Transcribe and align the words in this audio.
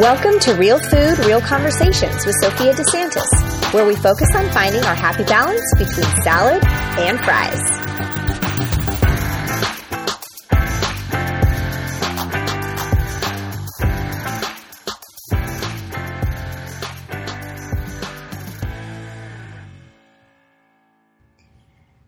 Welcome 0.00 0.38
to 0.40 0.52
Real 0.52 0.78
Food, 0.78 1.24
Real 1.24 1.40
Conversations 1.40 2.26
with 2.26 2.34
Sophia 2.42 2.74
DeSantis, 2.74 3.72
where 3.72 3.86
we 3.86 3.96
focus 3.96 4.28
on 4.34 4.46
finding 4.50 4.84
our 4.84 4.94
happy 4.94 5.24
balance 5.24 5.64
between 5.78 6.04
salad 6.22 6.62
and 6.98 7.18
fries. 7.20 7.62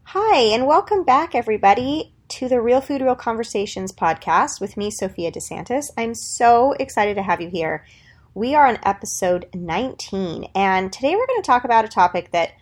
Hi, 0.02 0.41
and 0.52 0.66
welcome 0.66 1.05
back, 1.05 1.34
everybody, 1.34 2.12
to 2.38 2.48
the 2.48 2.60
Real 2.60 2.80
Food, 2.80 3.02
Real 3.02 3.16
Conversations 3.16 3.91
podcast 3.91 4.60
with 4.60 4.77
me, 4.77 4.92
Sophia 4.92 5.33
DeSantis. 5.33 5.91
I'm 5.98 6.15
so 6.15 6.70
excited 6.74 7.16
to 7.16 7.23
have 7.24 7.41
you 7.41 7.51
here. 7.51 7.84
We 8.33 8.55
are 8.55 8.65
on 8.65 8.79
episode 8.84 9.48
19, 9.55 10.48
and 10.55 10.93
today 10.93 11.16
we're 11.16 11.27
going 11.27 11.43
to 11.43 11.46
talk 11.46 11.65
about 11.65 11.84
a 11.84 11.88
topic 11.88 12.30
that 12.30 12.52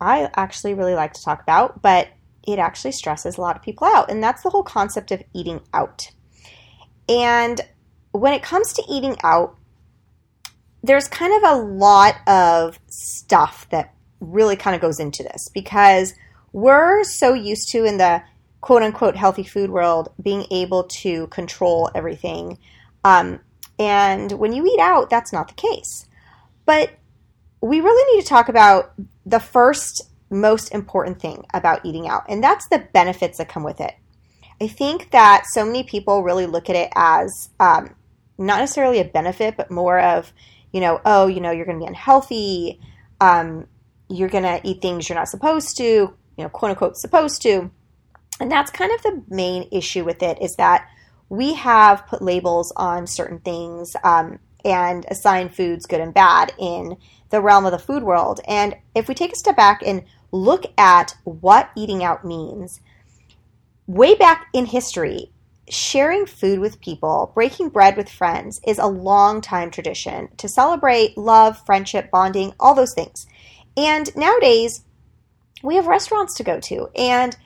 I 0.00 0.30
actually 0.36 0.74
really 0.74 0.94
like 0.94 1.14
to 1.14 1.22
talk 1.24 1.42
about, 1.42 1.82
but 1.82 2.10
it 2.46 2.60
actually 2.60 2.92
stresses 2.92 3.36
a 3.36 3.40
lot 3.40 3.56
of 3.56 3.62
people 3.62 3.88
out, 3.88 4.08
and 4.08 4.22
that's 4.22 4.44
the 4.44 4.50
whole 4.50 4.62
concept 4.62 5.10
of 5.10 5.24
eating 5.34 5.62
out. 5.74 6.12
And 7.08 7.60
when 8.12 8.34
it 8.34 8.44
comes 8.44 8.72
to 8.74 8.84
eating 8.88 9.16
out, 9.24 9.56
there's 10.84 11.08
kind 11.08 11.44
of 11.44 11.58
a 11.58 11.60
lot 11.60 12.14
of 12.28 12.78
stuff 12.86 13.66
that 13.70 13.92
really 14.20 14.54
kind 14.54 14.76
of 14.76 14.80
goes 14.80 15.00
into 15.00 15.24
this 15.24 15.48
because 15.52 16.14
we're 16.52 17.02
so 17.02 17.34
used 17.34 17.70
to 17.70 17.84
in 17.84 17.98
the 17.98 18.22
quote 18.60 18.82
unquote 18.82 19.16
healthy 19.16 19.44
food 19.44 19.70
world 19.70 20.12
being 20.20 20.46
able 20.50 20.84
to 20.84 21.26
control 21.28 21.90
everything. 21.94 22.58
Um, 23.04 23.40
and 23.78 24.32
when 24.32 24.52
you 24.52 24.66
eat 24.66 24.80
out, 24.80 25.10
that's 25.10 25.32
not 25.32 25.48
the 25.48 25.54
case. 25.54 26.06
But 26.66 26.90
we 27.60 27.80
really 27.80 28.16
need 28.16 28.22
to 28.22 28.28
talk 28.28 28.48
about 28.48 28.92
the 29.24 29.40
first 29.40 30.08
most 30.30 30.74
important 30.74 31.20
thing 31.20 31.44
about 31.54 31.84
eating 31.84 32.08
out, 32.08 32.24
and 32.28 32.42
that's 32.42 32.68
the 32.68 32.86
benefits 32.92 33.38
that 33.38 33.48
come 33.48 33.64
with 33.64 33.80
it. 33.80 33.94
I 34.60 34.66
think 34.66 35.10
that 35.12 35.44
so 35.52 35.64
many 35.64 35.84
people 35.84 36.22
really 36.22 36.46
look 36.46 36.68
at 36.68 36.76
it 36.76 36.90
as 36.94 37.50
um, 37.60 37.94
not 38.38 38.58
necessarily 38.58 39.00
a 39.00 39.04
benefit, 39.04 39.56
but 39.56 39.70
more 39.70 40.00
of, 40.00 40.32
you 40.72 40.80
know, 40.80 41.00
oh, 41.04 41.26
you 41.26 41.40
know, 41.40 41.50
you're 41.50 41.64
going 41.64 41.78
to 41.78 41.84
be 41.84 41.88
unhealthy. 41.88 42.80
Um, 43.20 43.66
you're 44.08 44.28
going 44.28 44.44
to 44.44 44.60
eat 44.64 44.82
things 44.82 45.08
you're 45.08 45.18
not 45.18 45.28
supposed 45.28 45.76
to, 45.76 45.84
you 45.84 46.16
know, 46.36 46.48
quote 46.48 46.70
unquote, 46.70 46.96
supposed 46.96 47.42
to. 47.42 47.70
And 48.40 48.50
that's 48.50 48.70
kind 48.70 48.92
of 48.92 49.02
the 49.02 49.22
main 49.28 49.68
issue 49.72 50.04
with 50.04 50.22
it 50.22 50.40
is 50.40 50.56
that 50.56 50.88
we 51.28 51.54
have 51.54 52.06
put 52.06 52.22
labels 52.22 52.72
on 52.76 53.06
certain 53.06 53.40
things 53.40 53.94
um, 54.04 54.38
and 54.64 55.04
assigned 55.08 55.54
foods 55.54 55.86
good 55.86 56.00
and 56.00 56.14
bad 56.14 56.52
in 56.58 56.96
the 57.30 57.40
realm 57.40 57.66
of 57.66 57.72
the 57.72 57.78
food 57.78 58.02
world. 58.02 58.40
And 58.46 58.76
if 58.94 59.08
we 59.08 59.14
take 59.14 59.32
a 59.32 59.36
step 59.36 59.56
back 59.56 59.82
and 59.84 60.04
look 60.32 60.64
at 60.78 61.14
what 61.24 61.70
eating 61.76 62.02
out 62.02 62.24
means, 62.24 62.80
way 63.86 64.14
back 64.14 64.46
in 64.52 64.66
history, 64.66 65.30
sharing 65.68 66.26
food 66.26 66.60
with 66.60 66.80
people, 66.80 67.32
breaking 67.34 67.68
bread 67.68 67.96
with 67.96 68.08
friends 68.08 68.60
is 68.66 68.78
a 68.78 68.86
long 68.86 69.40
time 69.40 69.70
tradition 69.70 70.28
to 70.38 70.48
celebrate 70.48 71.18
love, 71.18 71.64
friendship, 71.66 72.10
bonding, 72.10 72.54
all 72.58 72.74
those 72.74 72.94
things. 72.94 73.26
And 73.76 74.14
nowadays, 74.16 74.82
we 75.62 75.76
have 75.76 75.86
restaurants 75.86 76.34
to 76.36 76.44
go 76.44 76.58
to. 76.60 76.88
And 76.96 77.36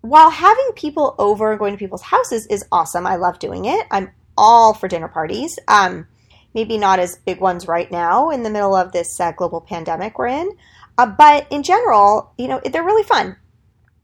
while 0.00 0.30
having 0.30 0.70
people 0.74 1.14
over 1.18 1.50
and 1.50 1.58
going 1.58 1.72
to 1.72 1.78
people's 1.78 2.02
houses 2.02 2.46
is 2.46 2.64
awesome, 2.70 3.06
I 3.06 3.16
love 3.16 3.38
doing 3.38 3.64
it. 3.64 3.86
I'm 3.90 4.10
all 4.36 4.74
for 4.74 4.88
dinner 4.88 5.08
parties. 5.08 5.58
Um, 5.66 6.06
maybe 6.54 6.78
not 6.78 6.98
as 6.98 7.18
big 7.26 7.40
ones 7.40 7.68
right 7.68 7.90
now 7.90 8.30
in 8.30 8.42
the 8.42 8.50
middle 8.50 8.74
of 8.74 8.92
this 8.92 9.20
uh, 9.20 9.32
global 9.32 9.60
pandemic 9.60 10.18
we're 10.18 10.28
in, 10.28 10.50
uh, 10.96 11.06
but 11.06 11.46
in 11.50 11.62
general, 11.62 12.32
you 12.38 12.48
know, 12.48 12.60
they're 12.64 12.82
really 12.82 13.02
fun. 13.02 13.36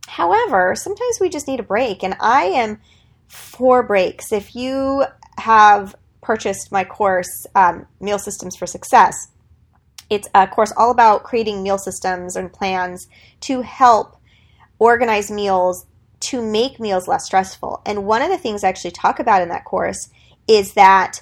However, 0.07 0.75
sometimes 0.75 1.19
we 1.21 1.29
just 1.29 1.49
need 1.49 1.61
a 1.61 1.65
break, 1.65 2.03
and 2.03 2.15
I 2.21 2.45
am 2.45 2.81
for 3.29 3.83
breaks. 3.83 4.33
If 4.33 4.55
you 4.55 5.05
have 5.39 5.95
purchased 6.21 6.71
my 6.71 6.85
course, 6.85 7.47
um, 7.55 7.87
Meal 8.01 8.19
Systems 8.19 8.57
for 8.57 8.67
Success, 8.67 9.29
it's 10.11 10.29
a 10.35 10.47
course 10.47 10.73
all 10.77 10.91
about 10.91 11.23
creating 11.23 11.63
meal 11.63 11.79
systems 11.79 12.37
and 12.37 12.53
plans 12.53 13.09
to 13.41 13.63
help 13.63 14.19
organize 14.79 15.31
meals 15.31 15.87
to 16.23 16.41
make 16.41 16.79
meals 16.79 17.09
less 17.09 17.25
stressful. 17.25 17.83
And 17.85 18.05
one 18.05 18.23
of 18.23 18.31
the 18.31 18.39
things 18.39 18.63
I 18.63 18.69
actually 18.69 18.93
talk 18.93 19.19
about 19.19 19.43
in 19.43 19.49
that 19.49 19.65
course 19.65 20.09
is 20.49 20.75
that 20.75 21.21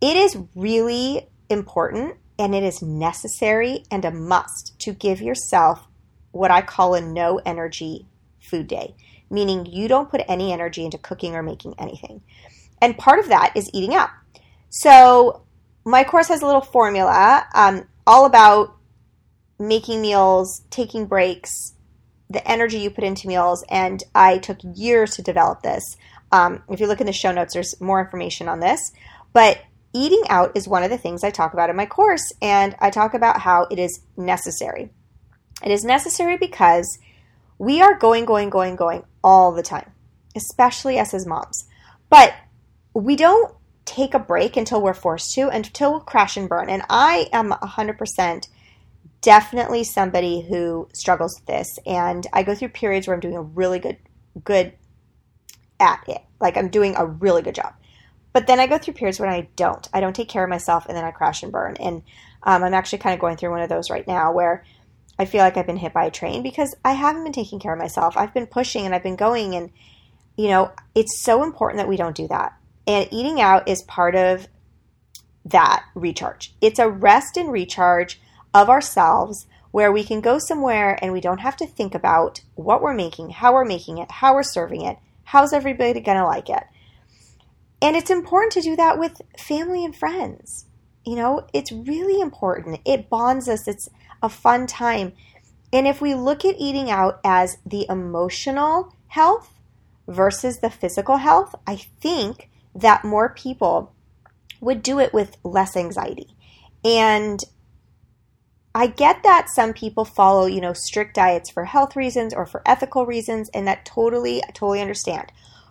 it 0.00 0.16
is 0.16 0.38
really 0.54 1.28
important 1.48 2.16
and 2.38 2.54
it 2.54 2.62
is 2.62 2.82
necessary 2.82 3.84
and 3.90 4.04
a 4.04 4.10
must 4.10 4.78
to 4.80 4.92
give 4.92 5.20
yourself 5.20 5.86
what 6.32 6.50
I 6.50 6.62
call 6.62 6.94
a 6.94 7.00
no 7.00 7.40
energy 7.44 8.06
food 8.40 8.66
day, 8.66 8.94
meaning 9.30 9.66
you 9.66 9.88
don't 9.88 10.10
put 10.10 10.22
any 10.26 10.52
energy 10.52 10.84
into 10.84 10.98
cooking 10.98 11.36
or 11.36 11.42
making 11.42 11.74
anything. 11.78 12.22
And 12.82 12.98
part 12.98 13.20
of 13.20 13.28
that 13.28 13.52
is 13.54 13.70
eating 13.72 13.94
out. 13.94 14.10
So, 14.70 15.42
my 15.84 16.02
course 16.02 16.28
has 16.28 16.42
a 16.42 16.46
little 16.46 16.62
formula 16.62 17.46
um, 17.54 17.86
all 18.06 18.24
about 18.24 18.74
making 19.58 20.00
meals, 20.00 20.62
taking 20.70 21.06
breaks, 21.06 21.73
the 22.34 22.46
energy 22.48 22.78
you 22.78 22.90
put 22.90 23.04
into 23.04 23.28
meals. 23.28 23.64
And 23.70 24.02
I 24.14 24.38
took 24.38 24.58
years 24.74 25.16
to 25.16 25.22
develop 25.22 25.62
this. 25.62 25.82
Um, 26.32 26.62
if 26.68 26.80
you 26.80 26.86
look 26.86 27.00
in 27.00 27.06
the 27.06 27.12
show 27.12 27.32
notes, 27.32 27.54
there's 27.54 27.80
more 27.80 28.00
information 28.00 28.48
on 28.48 28.60
this. 28.60 28.92
But 29.32 29.60
eating 29.92 30.22
out 30.28 30.56
is 30.56 30.68
one 30.68 30.82
of 30.82 30.90
the 30.90 30.98
things 30.98 31.24
I 31.24 31.30
talk 31.30 31.52
about 31.52 31.70
in 31.70 31.76
my 31.76 31.86
course. 31.86 32.32
And 32.42 32.76
I 32.80 32.90
talk 32.90 33.14
about 33.14 33.40
how 33.40 33.66
it 33.70 33.78
is 33.78 34.00
necessary. 34.16 34.90
It 35.64 35.70
is 35.70 35.84
necessary 35.84 36.36
because 36.36 36.98
we 37.58 37.80
are 37.80 37.98
going, 37.98 38.24
going, 38.24 38.50
going, 38.50 38.76
going 38.76 39.04
all 39.22 39.52
the 39.52 39.62
time, 39.62 39.92
especially 40.34 40.98
us 40.98 41.14
as 41.14 41.26
moms. 41.26 41.66
But 42.10 42.34
we 42.92 43.16
don't 43.16 43.54
take 43.84 44.14
a 44.14 44.18
break 44.18 44.56
until 44.56 44.82
we're 44.82 44.94
forced 44.94 45.34
to, 45.34 45.48
until 45.48 45.92
we'll 45.92 46.00
crash 46.00 46.36
and 46.36 46.48
burn. 46.48 46.68
And 46.68 46.82
I 46.88 47.28
am 47.32 47.50
100% 47.50 48.48
definitely 49.24 49.82
somebody 49.82 50.42
who 50.42 50.86
struggles 50.92 51.40
with 51.40 51.46
this. 51.46 51.78
And 51.86 52.26
I 52.32 52.42
go 52.42 52.54
through 52.54 52.68
periods 52.68 53.06
where 53.06 53.14
I'm 53.14 53.20
doing 53.20 53.36
a 53.36 53.42
really 53.42 53.78
good, 53.78 53.96
good 54.44 54.74
at 55.80 56.04
it. 56.06 56.20
Like 56.40 56.58
I'm 56.58 56.68
doing 56.68 56.94
a 56.94 57.06
really 57.06 57.40
good 57.40 57.54
job. 57.54 57.72
But 58.34 58.46
then 58.46 58.60
I 58.60 58.66
go 58.66 58.76
through 58.76 58.94
periods 58.94 59.18
when 59.18 59.30
I 59.30 59.48
don't. 59.56 59.88
I 59.94 60.00
don't 60.00 60.14
take 60.14 60.28
care 60.28 60.44
of 60.44 60.50
myself 60.50 60.84
and 60.86 60.96
then 60.96 61.04
I 61.04 61.10
crash 61.10 61.42
and 61.42 61.50
burn. 61.50 61.76
And 61.80 62.02
um, 62.42 62.62
I'm 62.62 62.74
actually 62.74 62.98
kind 62.98 63.14
of 63.14 63.20
going 63.20 63.38
through 63.38 63.50
one 63.50 63.62
of 63.62 63.70
those 63.70 63.88
right 63.88 64.06
now 64.06 64.30
where 64.30 64.62
I 65.18 65.24
feel 65.24 65.40
like 65.40 65.56
I've 65.56 65.66
been 65.66 65.76
hit 65.78 65.94
by 65.94 66.04
a 66.04 66.10
train 66.10 66.42
because 66.42 66.74
I 66.84 66.92
haven't 66.92 67.24
been 67.24 67.32
taking 67.32 67.60
care 67.60 67.72
of 67.72 67.78
myself. 67.78 68.18
I've 68.18 68.34
been 68.34 68.46
pushing 68.46 68.84
and 68.84 68.94
I've 68.94 69.02
been 69.02 69.16
going. 69.16 69.54
And, 69.54 69.70
you 70.36 70.48
know, 70.48 70.72
it's 70.94 71.22
so 71.22 71.42
important 71.42 71.78
that 71.78 71.88
we 71.88 71.96
don't 71.96 72.16
do 72.16 72.28
that. 72.28 72.54
And 72.86 73.08
eating 73.10 73.40
out 73.40 73.68
is 73.68 73.80
part 73.82 74.16
of 74.16 74.48
that 75.46 75.84
recharge. 75.94 76.54
It's 76.60 76.78
a 76.78 76.90
rest 76.90 77.38
and 77.38 77.50
recharge 77.50 78.20
of 78.54 78.70
ourselves 78.70 79.46
where 79.72 79.90
we 79.90 80.04
can 80.04 80.20
go 80.20 80.38
somewhere 80.38 80.96
and 81.02 81.12
we 81.12 81.20
don't 81.20 81.40
have 81.40 81.56
to 81.56 81.66
think 81.66 81.94
about 81.94 82.40
what 82.54 82.80
we're 82.80 82.94
making, 82.94 83.30
how 83.30 83.52
we're 83.52 83.64
making 83.64 83.98
it, 83.98 84.08
how 84.08 84.32
we're 84.32 84.44
serving 84.44 84.82
it, 84.82 84.96
how's 85.24 85.52
everybody 85.52 86.00
going 86.00 86.16
to 86.16 86.24
like 86.24 86.48
it. 86.48 86.62
And 87.82 87.96
it's 87.96 88.10
important 88.10 88.52
to 88.52 88.60
do 88.60 88.76
that 88.76 88.98
with 88.98 89.20
family 89.36 89.84
and 89.84 89.94
friends. 89.94 90.66
You 91.04 91.16
know, 91.16 91.46
it's 91.52 91.72
really 91.72 92.20
important. 92.20 92.80
It 92.84 93.10
bonds 93.10 93.48
us, 93.48 93.66
it's 93.66 93.88
a 94.22 94.28
fun 94.28 94.68
time. 94.68 95.12
And 95.72 95.88
if 95.88 96.00
we 96.00 96.14
look 96.14 96.44
at 96.44 96.54
eating 96.56 96.88
out 96.88 97.18
as 97.24 97.58
the 97.66 97.84
emotional 97.88 98.94
health 99.08 99.52
versus 100.06 100.60
the 100.60 100.70
physical 100.70 101.16
health, 101.16 101.52
I 101.66 101.76
think 101.76 102.48
that 102.76 103.04
more 103.04 103.30
people 103.30 103.92
would 104.60 104.82
do 104.82 105.00
it 105.00 105.12
with 105.12 105.36
less 105.42 105.76
anxiety. 105.76 106.28
And 106.84 107.40
I 108.74 108.88
get 108.88 109.22
that 109.22 109.48
some 109.48 109.72
people 109.72 110.04
follow, 110.04 110.46
you 110.46 110.60
know, 110.60 110.72
strict 110.72 111.14
diets 111.14 111.48
for 111.48 111.64
health 111.64 111.94
reasons 111.94 112.34
or 112.34 112.44
for 112.44 112.62
ethical 112.66 113.06
reasons, 113.06 113.48
and 113.54 113.68
that 113.68 113.84
totally, 113.84 114.42
I 114.42 114.48
totally 114.48 114.80
understand. 114.80 115.30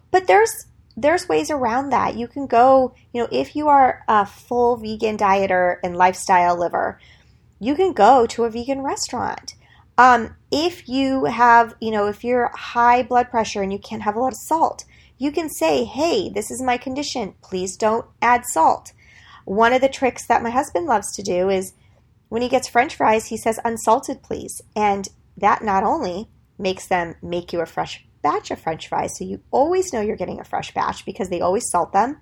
But 0.10 0.28
there's 0.28 0.68
there's 0.96 1.28
ways 1.28 1.50
around 1.50 1.90
that. 1.90 2.16
You 2.16 2.28
can 2.28 2.46
go, 2.46 2.94
you 3.12 3.22
know, 3.22 3.28
if 3.32 3.56
you 3.56 3.68
are 3.68 4.04
a 4.08 4.26
full 4.26 4.78
vegan 4.78 5.18
dieter 5.18 5.78
and 5.84 5.98
lifestyle 5.98 6.58
liver, 6.58 7.00
you 7.60 7.76
can 7.76 7.94
go 7.94 8.28
to 8.28 8.44
a 8.44 8.50
vegan 8.50 8.82
restaurant. 8.82 9.56
Um, 9.98 10.36
if 10.52 10.88
you 10.88 11.26
have, 11.26 11.76
you 11.82 11.92
know, 11.92 12.08
if 12.08 12.24
you're 12.24 12.52
high 12.54 13.04
blood 13.04 13.30
pressure 13.30 13.62
and 13.62 13.74
you 13.74 13.80
can't 13.80 14.04
have 14.04 14.16
a 14.16 14.20
lot 14.20 14.34
of 14.34 14.40
salt, 14.40 14.86
you 15.18 15.32
can 15.32 15.50
say, 15.50 15.84
hey, 15.84 16.30
this 16.30 16.52
is 16.52 16.62
my 16.62 16.78
condition. 16.78 17.34
Please 17.42 17.76
don't 17.76 18.06
add 18.22 18.46
salt. 18.46 18.94
One 19.46 19.74
of 19.74 19.82
the 19.82 19.90
tricks 19.90 20.28
that 20.28 20.44
my 20.44 20.52
husband 20.52 20.86
loves 20.86 21.16
to 21.16 21.24
do 21.24 21.50
is 21.50 21.74
when 22.34 22.42
he 22.42 22.50
gets 22.50 22.68
french 22.68 22.96
fries, 22.96 23.28
he 23.28 23.38
says, 23.38 23.60
unsalted, 23.64 24.24
please. 24.24 24.60
And 24.76 25.08
that 25.38 25.64
not 25.64 25.84
only 25.84 26.30
makes 26.58 26.88
them 26.88 27.14
make 27.22 27.54
you 27.54 27.62
a 27.62 27.66
fresh 27.68 28.04
batch 28.24 28.50
of 28.50 28.60
french 28.60 28.88
fries, 28.88 29.16
so 29.16 29.24
you 29.24 29.44
always 29.52 29.94
know 29.94 30.02
you're 30.02 30.16
getting 30.16 30.40
a 30.40 30.44
fresh 30.44 30.74
batch 30.74 31.06
because 31.06 31.30
they 31.30 31.42
always 31.42 31.70
salt 31.70 31.94
them, 31.94 32.18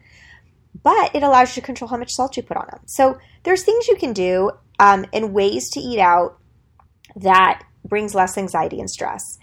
but 0.84 1.16
it 1.16 1.24
allows 1.24 1.56
you 1.56 1.62
to 1.62 1.66
control 1.66 1.88
how 1.88 1.96
much 1.96 2.12
salt 2.12 2.36
you 2.36 2.44
put 2.44 2.58
on 2.58 2.68
them. 2.70 2.82
So 2.88 3.20
there's 3.44 3.64
things 3.64 3.88
you 3.88 3.96
can 3.96 4.12
do 4.12 4.52
um, 4.80 5.06
and 5.14 5.34
ways 5.34 5.70
to 5.70 5.80
eat 5.80 6.00
out 6.00 6.38
that 7.16 7.64
brings 7.86 8.14
less 8.14 8.38
anxiety 8.38 8.82
and 8.82 8.90
stress. 8.90 9.38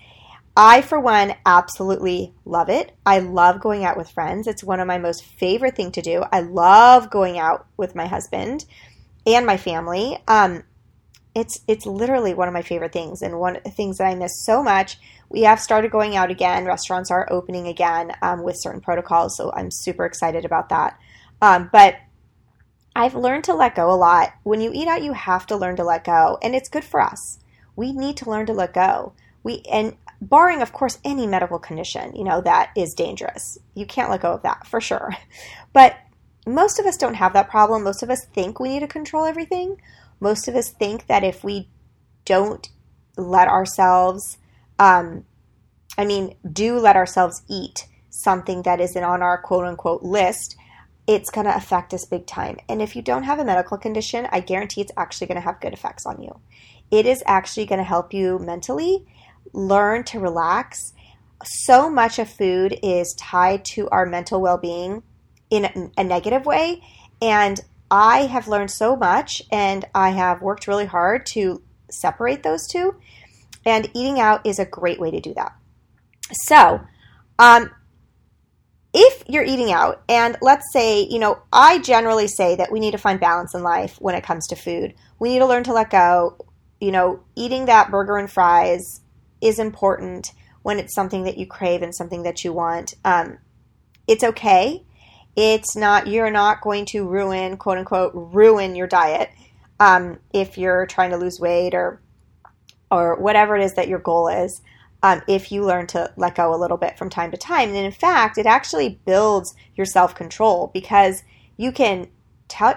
I, 0.54 0.82
for 0.82 1.00
one, 1.00 1.34
absolutely 1.46 2.34
love 2.44 2.68
it. 2.68 2.94
I 3.06 3.20
love 3.20 3.62
going 3.62 3.86
out 3.86 3.96
with 3.96 4.10
friends. 4.10 4.46
It's 4.46 4.62
one 4.62 4.80
of 4.80 4.86
my 4.86 4.98
most 4.98 5.24
favorite 5.24 5.76
thing 5.76 5.92
to 5.92 6.02
do. 6.02 6.24
I 6.30 6.40
love 6.40 7.08
going 7.08 7.38
out 7.38 7.68
with 7.78 7.94
my 7.94 8.06
husband 8.06 8.66
and 9.34 9.46
my 9.46 9.56
family. 9.56 10.18
Um, 10.26 10.64
it's 11.34 11.60
it's 11.68 11.86
literally 11.86 12.34
one 12.34 12.48
of 12.48 12.54
my 12.54 12.62
favorite 12.62 12.92
things 12.92 13.22
and 13.22 13.38
one 13.38 13.56
of 13.56 13.64
the 13.64 13.70
things 13.70 13.98
that 13.98 14.06
I 14.06 14.14
miss 14.14 14.44
so 14.44 14.62
much. 14.62 14.98
We 15.28 15.42
have 15.42 15.60
started 15.60 15.90
going 15.90 16.16
out 16.16 16.30
again. 16.30 16.64
Restaurants 16.64 17.10
are 17.10 17.30
opening 17.30 17.68
again 17.68 18.12
um, 18.22 18.42
with 18.42 18.56
certain 18.58 18.80
protocols, 18.80 19.36
so 19.36 19.52
I'm 19.54 19.70
super 19.70 20.04
excited 20.04 20.44
about 20.44 20.70
that. 20.70 20.98
Um, 21.40 21.68
but 21.72 21.96
I've 22.96 23.14
learned 23.14 23.44
to 23.44 23.54
let 23.54 23.76
go 23.76 23.90
a 23.90 23.94
lot. 23.94 24.32
When 24.42 24.60
you 24.60 24.72
eat 24.74 24.88
out, 24.88 25.02
you 25.02 25.12
have 25.12 25.46
to 25.46 25.56
learn 25.56 25.76
to 25.76 25.84
let 25.84 26.04
go, 26.04 26.38
and 26.42 26.54
it's 26.54 26.68
good 26.68 26.84
for 26.84 27.00
us. 27.00 27.38
We 27.76 27.92
need 27.92 28.16
to 28.18 28.30
learn 28.30 28.46
to 28.46 28.52
let 28.52 28.74
go. 28.74 29.12
We 29.44 29.62
and 29.70 29.96
barring, 30.20 30.62
of 30.62 30.72
course, 30.72 30.98
any 31.04 31.26
medical 31.26 31.58
condition, 31.58 32.16
you 32.16 32.24
know, 32.24 32.40
that 32.40 32.70
is 32.76 32.94
dangerous. 32.94 33.58
You 33.74 33.86
can't 33.86 34.10
let 34.10 34.22
go 34.22 34.32
of 34.32 34.42
that 34.42 34.66
for 34.66 34.80
sure. 34.80 35.14
But 35.74 35.96
most 36.48 36.78
of 36.78 36.86
us 36.86 36.96
don't 36.96 37.14
have 37.14 37.32
that 37.32 37.48
problem. 37.48 37.84
Most 37.84 38.02
of 38.02 38.10
us 38.10 38.24
think 38.34 38.60
we 38.60 38.70
need 38.70 38.80
to 38.80 38.88
control 38.88 39.24
everything. 39.24 39.80
Most 40.20 40.48
of 40.48 40.54
us 40.54 40.70
think 40.70 41.06
that 41.06 41.24
if 41.24 41.44
we 41.44 41.68
don't 42.24 42.68
let 43.16 43.48
ourselves, 43.48 44.38
um, 44.78 45.24
I 45.96 46.04
mean, 46.04 46.36
do 46.50 46.78
let 46.78 46.96
ourselves 46.96 47.42
eat 47.48 47.86
something 48.10 48.62
that 48.62 48.80
isn't 48.80 49.04
on 49.04 49.22
our 49.22 49.40
quote 49.40 49.64
unquote 49.64 50.02
list, 50.02 50.56
it's 51.06 51.30
going 51.30 51.46
to 51.46 51.56
affect 51.56 51.94
us 51.94 52.04
big 52.04 52.26
time. 52.26 52.58
And 52.68 52.82
if 52.82 52.94
you 52.94 53.02
don't 53.02 53.22
have 53.22 53.38
a 53.38 53.44
medical 53.44 53.78
condition, 53.78 54.28
I 54.30 54.40
guarantee 54.40 54.82
it's 54.82 54.92
actually 54.96 55.28
going 55.28 55.40
to 55.40 55.44
have 55.44 55.60
good 55.60 55.72
effects 55.72 56.04
on 56.04 56.20
you. 56.20 56.38
It 56.90 57.06
is 57.06 57.22
actually 57.26 57.66
going 57.66 57.78
to 57.78 57.84
help 57.84 58.12
you 58.12 58.38
mentally 58.38 59.06
learn 59.52 60.04
to 60.04 60.20
relax. 60.20 60.92
So 61.44 61.88
much 61.88 62.18
of 62.18 62.28
food 62.28 62.78
is 62.82 63.14
tied 63.18 63.64
to 63.72 63.88
our 63.90 64.04
mental 64.04 64.40
well 64.40 64.58
being 64.58 65.02
in 65.50 65.92
a 65.96 66.04
negative 66.04 66.46
way. 66.46 66.82
And 67.20 67.60
I 67.90 68.26
have 68.26 68.48
learned 68.48 68.70
so 68.70 68.96
much 68.96 69.42
and 69.50 69.84
I 69.94 70.10
have 70.10 70.42
worked 70.42 70.68
really 70.68 70.86
hard 70.86 71.26
to 71.32 71.62
separate 71.90 72.42
those 72.42 72.66
two. 72.66 72.96
And 73.64 73.90
eating 73.94 74.20
out 74.20 74.46
is 74.46 74.58
a 74.58 74.64
great 74.64 75.00
way 75.00 75.10
to 75.10 75.20
do 75.20 75.34
that. 75.34 75.52
So, 76.32 76.80
um, 77.38 77.70
if 78.94 79.22
you're 79.28 79.44
eating 79.44 79.70
out, 79.70 80.02
and 80.08 80.36
let's 80.40 80.72
say, 80.72 81.02
you 81.02 81.18
know, 81.18 81.38
I 81.52 81.78
generally 81.78 82.26
say 82.26 82.56
that 82.56 82.72
we 82.72 82.80
need 82.80 82.92
to 82.92 82.98
find 82.98 83.20
balance 83.20 83.54
in 83.54 83.62
life 83.62 83.96
when 84.00 84.14
it 84.14 84.24
comes 84.24 84.46
to 84.48 84.56
food. 84.56 84.94
We 85.18 85.30
need 85.30 85.40
to 85.40 85.46
learn 85.46 85.64
to 85.64 85.72
let 85.72 85.90
go. 85.90 86.36
You 86.80 86.92
know, 86.92 87.20
eating 87.36 87.66
that 87.66 87.90
burger 87.90 88.16
and 88.16 88.30
fries 88.30 89.00
is 89.40 89.58
important 89.58 90.32
when 90.62 90.78
it's 90.78 90.94
something 90.94 91.24
that 91.24 91.38
you 91.38 91.46
crave 91.46 91.82
and 91.82 91.94
something 91.94 92.22
that 92.22 92.44
you 92.44 92.52
want. 92.52 92.94
Um, 93.04 93.38
it's 94.06 94.24
okay. 94.24 94.84
It's 95.36 95.76
not, 95.76 96.06
you're 96.06 96.30
not 96.30 96.60
going 96.60 96.84
to 96.86 97.06
ruin, 97.06 97.56
quote 97.56 97.78
unquote, 97.78 98.12
ruin 98.14 98.74
your 98.74 98.86
diet 98.86 99.30
um, 99.78 100.18
if 100.32 100.58
you're 100.58 100.86
trying 100.86 101.10
to 101.10 101.16
lose 101.16 101.38
weight 101.38 101.74
or, 101.74 102.00
or 102.90 103.16
whatever 103.16 103.56
it 103.56 103.62
is 103.62 103.74
that 103.74 103.88
your 103.88 104.00
goal 104.00 104.28
is 104.28 104.60
um, 105.02 105.22
if 105.28 105.52
you 105.52 105.64
learn 105.64 105.86
to 105.88 106.12
let 106.16 106.34
go 106.34 106.54
a 106.54 106.56
little 106.56 106.76
bit 106.76 106.98
from 106.98 107.08
time 107.08 107.30
to 107.30 107.36
time. 107.36 107.68
And 107.68 107.78
in 107.78 107.92
fact, 107.92 108.38
it 108.38 108.46
actually 108.46 109.00
builds 109.06 109.54
your 109.76 109.86
self 109.86 110.14
control 110.14 110.70
because 110.72 111.22
you 111.56 111.72
can 111.72 112.08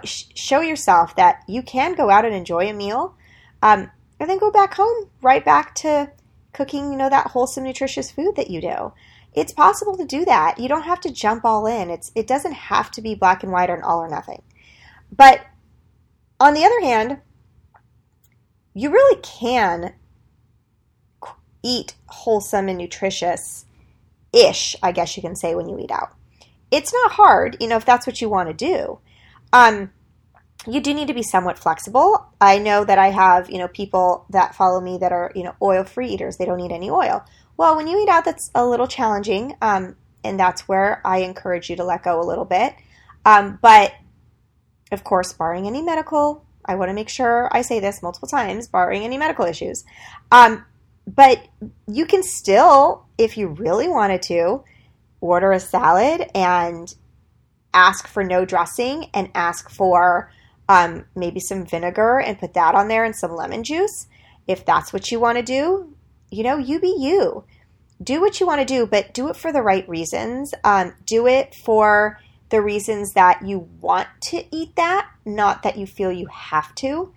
show 0.04 0.62
yourself 0.62 1.16
that 1.16 1.44
you 1.48 1.64
can 1.64 1.96
go 1.96 2.10
out 2.10 2.26
and 2.26 2.36
enjoy 2.36 2.70
a 2.70 2.74
meal 2.74 3.16
um, 3.62 3.90
and 4.20 4.30
then 4.30 4.38
go 4.38 4.52
back 4.52 4.74
home, 4.74 5.10
right 5.22 5.44
back 5.44 5.74
to 5.76 6.12
cooking, 6.54 6.92
you 6.92 6.98
know, 6.98 7.10
that 7.10 7.28
wholesome, 7.28 7.64
nutritious 7.64 8.12
food 8.12 8.36
that 8.36 8.50
you 8.50 8.62
do. 8.62 8.94
It's 9.34 9.54
possible 9.54 9.96
to 9.98 10.06
do 10.06 10.26
that. 10.26 10.60
You 10.60 10.68
don't 10.68 10.84
have 10.84 11.00
to 11.02 11.12
jump 11.12 11.46
all 11.46 11.66
in. 11.66 11.90
It's 11.90 12.12
it 12.16 12.28
doesn't 12.28 12.54
have 12.54 12.92
to 12.92 13.02
be 13.02 13.16
black 13.16 13.44
and 13.44 13.52
white 13.52 13.70
or 13.70 13.76
an 13.76 13.84
all 13.84 14.00
or 14.00 14.10
nothing. 14.10 14.42
But 15.12 15.46
on 16.40 16.54
the 16.54 16.66
other 16.66 16.82
hand, 16.82 17.20
you 18.74 18.90
really 18.90 19.22
can 19.22 19.94
eat 21.64 21.96
wholesome 22.08 22.68
and 22.68 22.78
nutritious 22.78 23.66
ish, 24.34 24.76
I 24.82 24.92
guess 24.92 25.16
you 25.16 25.22
can 25.22 25.36
say, 25.36 25.56
when 25.56 25.70
you 25.70 25.78
eat 25.80 25.92
out. 25.92 26.16
It's 26.72 26.94
not 26.94 27.12
hard, 27.12 27.58
you 27.60 27.68
know, 27.68 27.76
if 27.78 27.86
that's 27.86 28.08
what 28.08 28.22
you 28.22 28.30
want 28.30 28.50
to 28.50 28.54
do. 28.54 29.00
Um, 29.54 29.92
you 30.68 30.80
do 30.80 30.94
need 30.94 31.08
to 31.08 31.14
be 31.14 31.24
somewhat 31.24 31.58
flexible. 31.58 32.28
I 32.40 32.60
know 32.60 32.86
that 32.86 33.00
I 33.00 33.10
have, 33.10 33.50
you 33.50 33.58
know, 33.58 33.68
people 33.68 34.26
that 34.30 34.56
follow 34.56 34.80
me 34.80 34.98
that 35.00 35.12
are, 35.12 35.32
you 35.36 35.44
know, 35.44 35.56
oil 35.62 35.84
free 35.84 36.10
eaters. 36.10 36.38
They 36.38 36.46
don't 36.46 36.58
need 36.58 36.72
any 36.72 36.90
oil. 36.90 37.24
Well, 37.58 37.76
when 37.76 37.88
you 37.88 38.02
eat 38.02 38.10
out, 38.10 38.26
that's 38.26 38.52
a 38.54 38.66
little 38.66 38.88
challenging. 38.88 39.56
Um, 39.62 39.96
and 40.24 40.40
that's 40.40 40.68
where 40.68 41.02
I 41.06 41.20
encourage 41.20 41.70
you 41.70 41.76
to 41.78 41.84
let 41.84 42.04
go 42.04 42.22
a 42.22 42.26
little 42.26 42.46
bit. 42.46 42.76
Um, 43.26 43.60
but 43.62 43.94
of 44.92 45.04
course, 45.04 45.34
barring 45.34 45.68
any 45.68 45.82
medical, 45.82 46.46
I 46.66 46.76
want 46.76 46.90
to 46.90 46.94
make 46.94 47.10
sure 47.10 47.50
I 47.52 47.62
say 47.62 47.80
this 47.80 48.04
multiple 48.04 48.28
times, 48.28 48.68
barring 48.68 49.04
any 49.04 49.18
medical 49.18 49.46
issues. 49.46 49.84
Um, 50.32 50.66
but 51.08 51.48
you 51.88 52.06
can 52.06 52.22
still, 52.24 53.06
if 53.18 53.38
you 53.38 53.48
really 53.48 53.88
wanted 53.88 54.22
to, 54.24 54.64
order 55.22 55.52
a 55.52 55.60
salad 55.60 56.30
and 56.36 56.94
ask 57.74 58.08
for 58.08 58.24
no 58.24 58.44
dressing 58.44 59.10
and 59.14 59.30
ask 59.34 59.70
for 59.70 60.32
um, 60.72 61.04
maybe 61.18 61.42
some 61.42 61.66
vinegar 61.66 62.22
and 62.22 62.40
put 62.40 62.54
that 62.54 62.76
on 62.76 62.88
there 62.88 63.04
and 63.04 63.14
some 63.14 63.36
lemon 63.36 63.62
juice. 63.62 64.08
If 64.48 64.66
that's 64.66 64.94
what 64.94 65.12
you 65.12 65.20
want 65.20 65.38
to 65.38 65.44
do, 65.44 65.94
you 66.30 66.44
know, 66.44 66.58
you 66.58 66.80
be 66.80 66.96
you. 66.98 67.44
Do 68.02 68.22
what 68.22 68.40
you 68.40 68.48
want 68.48 68.62
to 68.62 68.66
do, 68.66 68.88
but 68.88 69.14
do 69.14 69.28
it 69.28 69.36
for 69.36 69.52
the 69.52 69.62
right 69.62 69.88
reasons. 69.90 70.54
Um, 70.64 70.94
do 71.06 71.28
it 71.28 71.56
for 71.56 72.22
the 72.52 72.62
reasons 72.62 73.12
that 73.14 73.46
you 73.46 73.68
want 73.82 74.08
to 74.22 74.46
eat 74.56 74.78
that, 74.78 75.10
not 75.26 75.64
that 75.64 75.78
you 75.78 75.86
feel 75.86 76.10
you 76.10 76.28
have 76.28 76.74
to. 76.76 77.14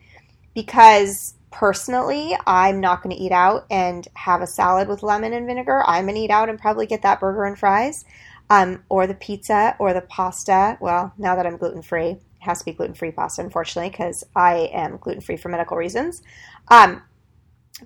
Because 0.53 1.35
personally, 1.53 2.37
I'm 2.49 2.81
not 2.81 3.05
going 3.05 3.15
to 3.15 3.23
eat 3.23 3.33
out 3.33 3.67
and 3.71 4.07
have 4.15 4.43
a 4.43 4.49
salad 4.49 4.89
with 4.89 5.05
lemon 5.05 5.33
and 5.33 5.47
vinegar. 5.47 5.85
I'm 5.87 6.07
going 6.07 6.17
to 6.17 6.23
eat 6.23 6.31
out 6.31 6.49
and 6.49 6.59
probably 6.59 6.87
get 6.87 7.03
that 7.03 7.21
burger 7.21 7.45
and 7.45 7.57
fries, 7.57 8.05
um, 8.51 8.83
or 8.89 9.07
the 9.07 9.15
pizza, 9.15 9.77
or 9.79 9.95
the 9.95 10.01
pasta. 10.01 10.77
Well, 10.81 11.13
now 11.19 11.37
that 11.37 11.47
I'm 11.47 11.57
gluten 11.57 11.83
free, 11.83 12.17
has 12.45 12.61
to 12.61 12.65
be 12.65 12.73
gluten 12.73 12.95
free 12.95 13.11
pasta, 13.11 13.43
unfortunately, 13.43 13.91
because 13.91 14.25
I 14.35 14.71
am 14.73 14.99
gluten 14.99 15.21
free 15.21 15.37
for 15.37 15.49
medical 15.49 15.77
reasons. 15.77 16.23
Um, 16.69 17.03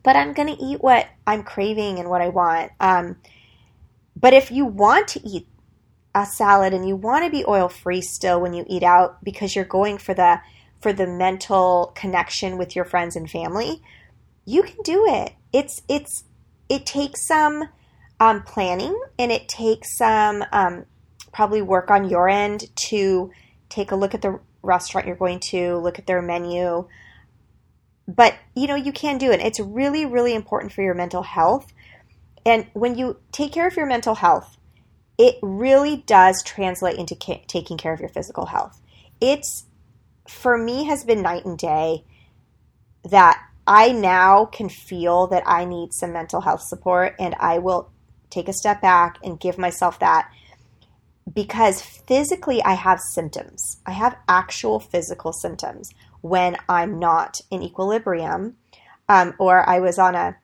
but 0.03 0.17
I'm 0.17 0.33
going 0.33 0.55
to 0.55 0.62
eat 0.62 0.83
what 0.83 1.09
I'm 1.27 1.43
craving 1.43 1.99
and 1.99 2.11
what 2.11 2.21
I 2.21 2.29
want. 2.29 2.73
Um, 2.81 3.17
but 4.17 4.35
if 4.35 4.50
you 4.50 4.67
want 4.67 5.09
to 5.09 5.27
eat 5.27 5.47
a 6.15 6.27
salad 6.27 6.75
and 6.75 6.87
you 6.87 6.97
want 6.97 7.25
to 7.25 7.31
be 7.31 7.45
oil 7.47 7.69
free 7.69 8.00
still 8.00 8.41
when 8.41 8.53
you 8.53 8.65
eat 8.69 8.83
out 8.83 9.23
because 9.23 9.55
you're 9.55 9.65
going 9.65 9.99
for 9.99 10.15
the 10.15 10.41
for 10.81 10.93
the 10.93 11.07
mental 11.07 11.93
connection 11.97 12.57
with 12.57 12.77
your 12.77 12.85
friends 12.85 13.17
and 13.17 13.29
family, 13.29 13.83
you 14.45 14.62
can 14.62 14.77
do 14.85 15.07
it. 15.07 15.33
It's 15.53 15.83
it's 15.88 16.25
it 16.69 16.87
takes 16.87 17.27
some 17.27 17.69
um, 18.21 18.43
planning 18.43 18.99
and 19.19 19.33
it 19.33 19.49
takes 19.49 19.97
some 19.97 20.45
um, 20.53 20.85
probably 21.33 21.62
work 21.62 21.91
on 21.91 22.09
your 22.09 22.29
end 22.29 22.75
to 22.77 23.31
take 23.69 23.91
a 23.91 23.97
look 23.97 24.15
at 24.15 24.23
the 24.23 24.41
restaurant 24.62 25.07
you're 25.07 25.17
going 25.17 25.41
to, 25.41 25.77
look 25.77 25.99
at 25.99 26.07
their 26.07 26.23
menu. 26.23 26.88
But 28.07 28.35
you 28.55 28.67
know, 28.67 28.75
you 28.75 28.93
can 28.93 29.19
do 29.19 29.31
it. 29.31 29.41
It's 29.41 29.61
really, 29.61 30.05
really 30.05 30.35
important 30.35 30.73
for 30.73 30.83
your 30.83 30.95
mental 30.95 31.23
health. 31.23 31.73
And 32.47 32.67
when 32.73 32.97
you 32.97 33.19
take 33.33 33.53
care 33.53 33.67
of 33.67 33.77
your 33.77 33.87
mental 33.87 34.15
health, 34.15 34.57
it 35.19 35.37
really 35.43 35.99
does 36.07 36.43
translate 36.43 36.97
into 36.97 37.17
ca- 37.17 37.45
taking 37.47 37.77
care 37.77 37.93
of 37.93 38.00
your 38.00 38.09
physical 38.09 38.47
health. 38.47 38.81
It's 39.21 39.67
for 40.29 40.57
me 40.57 40.85
has 40.85 41.05
been 41.05 41.23
night 41.23 41.45
and 41.45 41.59
day 41.59 42.05
that 43.05 43.43
I 43.67 43.93
now 43.93 44.47
can 44.47 44.69
feel 44.69 45.27
that 45.29 45.43
I 45.47 45.65
need 45.65 45.93
some 45.93 46.12
mental 46.12 46.41
health 46.41 46.62
support 46.62 47.15
and 47.19 47.35
I 47.38 47.59
will 47.59 47.91
take 48.31 48.49
a 48.49 48.53
step 48.53 48.81
back 48.81 49.19
and 49.23 49.41
give 49.41 49.59
myself 49.59 49.99
that 49.99 50.31
because 51.35 51.83
physically 51.83 52.63
I 52.63 52.75
have 52.75 53.01
symptoms. 53.01 53.79
I 53.87 53.93
have 53.93 54.17
actual 54.29 54.81
physical 54.81 55.33
symptoms 55.33 55.93
when 56.21 56.57
I'm 56.69 56.99
not 56.99 57.41
in 57.51 57.63
equilibrium. 57.63 58.57
Um, 59.09 59.35
or 59.39 59.67
I 59.69 59.81
was 59.81 59.99
on 59.99 60.15
a 60.15 60.37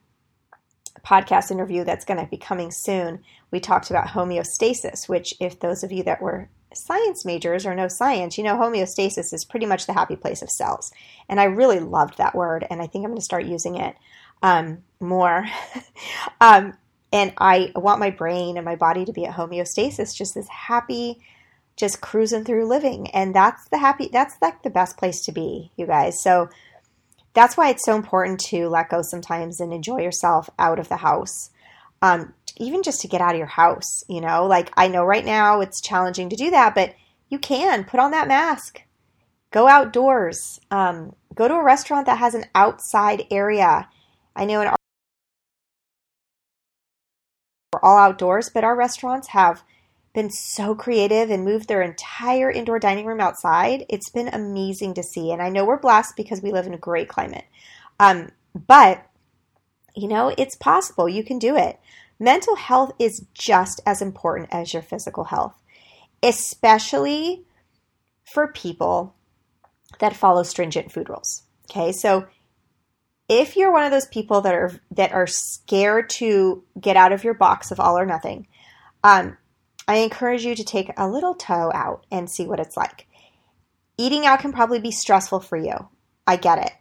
podcast 1.05 1.51
interview 1.51 1.83
that's 1.83 2.05
going 2.05 2.19
to 2.19 2.29
be 2.29 2.37
coming 2.37 2.71
soon. 2.71 3.23
We 3.51 3.59
talked 3.59 3.89
about 3.89 4.07
homeostasis, 4.07 5.07
which, 5.07 5.35
if 5.39 5.59
those 5.59 5.83
of 5.83 5.91
you 5.91 6.03
that 6.03 6.21
were 6.21 6.49
science 6.73 7.23
majors 7.23 7.65
or 7.65 7.75
no 7.75 7.87
science, 7.87 8.37
you 8.37 8.43
know, 8.43 8.55
homeostasis 8.55 9.33
is 9.33 9.45
pretty 9.45 9.65
much 9.65 9.85
the 9.85 9.93
happy 9.93 10.15
place 10.15 10.41
of 10.41 10.49
cells. 10.49 10.91
And 11.29 11.39
I 11.39 11.45
really 11.45 11.79
loved 11.79 12.17
that 12.17 12.35
word, 12.35 12.65
and 12.69 12.81
I 12.81 12.87
think 12.87 13.03
I'm 13.03 13.11
going 13.11 13.17
to 13.17 13.23
start 13.23 13.45
using 13.45 13.75
it 13.75 13.95
um, 14.41 14.79
more. 14.99 15.45
um, 16.41 16.73
and 17.15 17.31
I 17.37 17.71
want 17.75 18.01
my 18.01 18.09
brain 18.09 18.57
and 18.57 18.65
my 18.65 18.75
body 18.75 19.05
to 19.05 19.13
be 19.13 19.25
at 19.25 19.33
homeostasis, 19.33 20.13
just 20.13 20.35
this 20.35 20.49
happy, 20.49 21.21
just 21.77 22.01
cruising 22.01 22.43
through 22.43 22.67
living. 22.67 23.09
And 23.11 23.33
that's 23.33 23.69
the 23.69 23.77
happy, 23.77 24.09
that's 24.11 24.35
like 24.41 24.63
the 24.63 24.69
best 24.69 24.97
place 24.97 25.23
to 25.23 25.31
be, 25.31 25.71
you 25.77 25.87
guys. 25.87 26.21
So 26.21 26.49
that's 27.33 27.55
why 27.55 27.69
it's 27.69 27.85
so 27.85 27.95
important 27.95 28.41
to 28.49 28.67
let 28.67 28.89
go 28.89 29.01
sometimes 29.01 29.61
and 29.61 29.71
enjoy 29.71 30.01
yourself 30.01 30.49
out 30.59 30.77
of 30.77 30.89
the 30.89 30.97
house. 30.97 31.51
Um, 32.01 32.33
even 32.57 32.83
just 32.83 32.99
to 33.01 33.07
get 33.07 33.21
out 33.21 33.31
of 33.31 33.37
your 33.37 33.47
house, 33.47 34.03
you 34.09 34.19
know, 34.19 34.45
like 34.45 34.73
I 34.75 34.89
know 34.89 35.05
right 35.05 35.23
now 35.23 35.61
it's 35.61 35.79
challenging 35.79 36.27
to 36.31 36.35
do 36.35 36.51
that, 36.51 36.75
but 36.75 36.95
you 37.29 37.39
can 37.39 37.85
put 37.85 38.01
on 38.01 38.11
that 38.11 38.27
mask, 38.27 38.81
go 39.51 39.69
outdoors, 39.69 40.59
um, 40.69 41.15
go 41.33 41.47
to 41.47 41.53
a 41.53 41.63
restaurant 41.63 42.07
that 42.07 42.17
has 42.17 42.35
an 42.35 42.43
outside 42.53 43.23
area. 43.31 43.87
I 44.35 44.43
know 44.43 44.59
in 44.59 44.67
all 47.83 47.97
outdoors, 47.97 48.49
but 48.53 48.63
our 48.63 48.75
restaurants 48.75 49.29
have 49.29 49.63
been 50.13 50.29
so 50.29 50.73
creative 50.73 51.29
and 51.29 51.43
moved 51.43 51.67
their 51.67 51.81
entire 51.81 52.49
indoor 52.49 52.79
dining 52.79 53.05
room 53.05 53.19
outside. 53.19 53.85
It's 53.89 54.09
been 54.09 54.29
amazing 54.29 54.93
to 54.95 55.03
see. 55.03 55.31
And 55.31 55.41
I 55.41 55.49
know 55.49 55.65
we're 55.65 55.77
blessed 55.77 56.15
because 56.15 56.41
we 56.41 56.51
live 56.51 56.65
in 56.65 56.73
a 56.73 56.77
great 56.77 57.09
climate. 57.09 57.43
Um, 57.99 58.29
but, 58.55 59.05
you 59.93 60.07
know, 60.07 60.33
it's 60.37 60.55
possible. 60.55 61.09
You 61.09 61.23
can 61.23 61.37
do 61.37 61.57
it. 61.57 61.79
Mental 62.17 62.55
health 62.55 62.93
is 62.97 63.25
just 63.33 63.81
as 63.85 64.01
important 64.01 64.47
as 64.51 64.73
your 64.73 64.81
physical 64.81 65.25
health, 65.25 65.61
especially 66.23 67.43
for 68.33 68.47
people 68.47 69.13
that 69.99 70.15
follow 70.15 70.43
stringent 70.43 70.91
food 70.91 71.09
rules. 71.09 71.43
Okay. 71.69 71.91
So, 71.91 72.27
if 73.27 73.55
you're 73.55 73.71
one 73.71 73.83
of 73.83 73.91
those 73.91 74.07
people 74.07 74.41
that 74.41 74.53
are 74.53 74.71
that 74.91 75.11
are 75.11 75.27
scared 75.27 76.09
to 76.09 76.63
get 76.79 76.97
out 76.97 77.11
of 77.11 77.23
your 77.23 77.33
box 77.33 77.71
of 77.71 77.79
all 77.79 77.97
or 77.97 78.05
nothing, 78.05 78.47
um, 79.03 79.37
I 79.87 79.97
encourage 79.97 80.45
you 80.45 80.55
to 80.55 80.63
take 80.63 80.91
a 80.97 81.07
little 81.07 81.35
toe 81.35 81.71
out 81.73 82.05
and 82.11 82.29
see 82.29 82.45
what 82.45 82.59
it's 82.59 82.77
like. 82.77 83.07
Eating 83.97 84.25
out 84.25 84.39
can 84.39 84.51
probably 84.51 84.79
be 84.79 84.91
stressful 84.91 85.39
for 85.39 85.57
you. 85.57 85.89
I 86.27 86.35
get 86.35 86.59
it. 86.59 86.71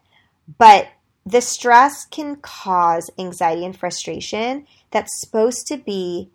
But 0.59 0.89
the 1.25 1.41
stress 1.41 2.05
can 2.05 2.37
cause 2.37 3.11
anxiety 3.19 3.65
and 3.65 3.77
frustration 3.77 4.67
that's 4.91 5.21
supposed 5.21 5.67
to 5.69 5.77
be 5.77 6.31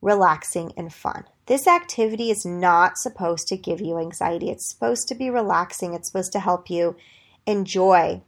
relaxing 0.00 0.72
and 0.76 0.92
fun. 0.92 1.24
This 1.46 1.66
activity 1.66 2.30
is 2.30 2.44
not 2.44 2.98
supposed 2.98 3.48
to 3.48 3.56
give 3.56 3.80
you 3.80 3.98
anxiety. 3.98 4.50
It's 4.50 4.68
supposed 4.68 5.08
to 5.08 5.14
be 5.14 5.30
relaxing. 5.30 5.94
It's 5.94 6.08
supposed 6.08 6.32
to 6.32 6.40
help 6.40 6.70
you 6.70 6.96
enjoy 7.46 8.22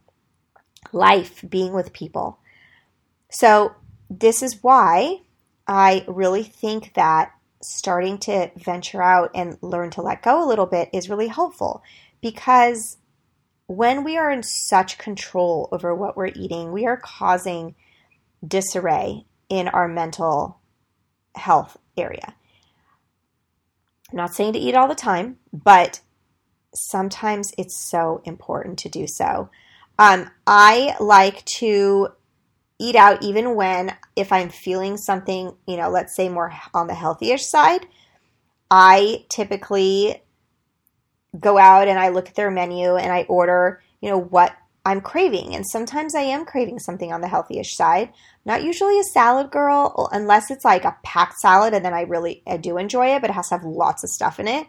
life, 0.91 1.43
being 1.47 1.73
with 1.73 1.93
people. 1.93 2.39
So, 3.31 3.75
this 4.09 4.41
is 4.41 4.63
why 4.63 5.21
I 5.67 6.03
really 6.07 6.43
think 6.43 6.93
that 6.95 7.31
starting 7.61 8.17
to 8.17 8.49
venture 8.55 9.03
out 9.03 9.31
and 9.35 9.57
learn 9.61 9.91
to 9.91 10.01
let 10.01 10.23
go 10.23 10.43
a 10.43 10.47
little 10.47 10.65
bit 10.65 10.89
is 10.93 11.09
really 11.09 11.27
helpful 11.27 11.83
because 12.21 12.97
when 13.67 14.03
we 14.03 14.17
are 14.17 14.31
in 14.31 14.41
such 14.41 14.97
control 14.97 15.69
over 15.71 15.93
what 15.93 16.17
we're 16.17 16.27
eating, 16.27 16.71
we 16.71 16.87
are 16.87 16.97
causing 16.97 17.75
disarray 18.45 19.25
in 19.47 19.67
our 19.67 19.87
mental 19.87 20.59
health 21.35 21.77
area. 21.95 22.35
I'm 24.11 24.17
not 24.17 24.33
saying 24.33 24.53
to 24.53 24.59
eat 24.59 24.73
all 24.73 24.87
the 24.87 24.95
time, 24.95 25.37
but 25.53 26.01
sometimes 26.73 27.51
it's 27.57 27.79
so 27.79 28.21
important 28.25 28.79
to 28.79 28.89
do 28.89 29.05
so. 29.05 29.49
Um, 29.99 30.31
I 30.47 30.95
like 31.01 31.43
to 31.45 32.07
eat 32.79 32.95
out 32.95 33.21
even 33.21 33.55
when 33.55 33.93
if 34.15 34.31
I'm 34.31 34.49
feeling 34.49 34.95
something, 34.95 35.53
you 35.67 35.75
know, 35.75 35.89
let's 35.89 36.15
say 36.15 36.29
more 36.29 36.53
on 36.73 36.87
the 36.87 36.93
healthyish 36.93 37.41
side, 37.41 37.85
I 38.71 39.25
typically 39.27 40.23
go 41.37 41.57
out 41.57 41.89
and 41.89 41.99
I 41.99 42.09
look 42.09 42.29
at 42.29 42.35
their 42.35 42.49
menu 42.49 42.95
and 42.95 43.11
I 43.11 43.23
order, 43.23 43.83
you 43.99 44.09
know, 44.09 44.17
what 44.17 44.55
I'm 44.85 45.01
craving. 45.01 45.53
And 45.53 45.67
sometimes 45.67 46.15
I 46.15 46.21
am 46.21 46.45
craving 46.45 46.79
something 46.79 47.11
on 47.11 47.19
the 47.19 47.27
healthyish 47.27 47.73
side. 47.75 48.13
Not 48.45 48.63
usually 48.63 48.97
a 48.99 49.03
salad 49.03 49.51
girl, 49.51 50.07
unless 50.13 50.49
it's 50.49 50.63
like 50.63 50.85
a 50.85 50.97
packed 51.03 51.39
salad, 51.39 51.73
and 51.73 51.83
then 51.83 51.93
I 51.93 52.03
really 52.03 52.41
I 52.47 52.55
do 52.55 52.77
enjoy 52.77 53.15
it, 53.15 53.21
but 53.21 53.29
it 53.29 53.33
has 53.33 53.49
to 53.49 53.55
have 53.55 53.65
lots 53.65 54.05
of 54.05 54.09
stuff 54.09 54.39
in 54.39 54.47
it. 54.47 54.65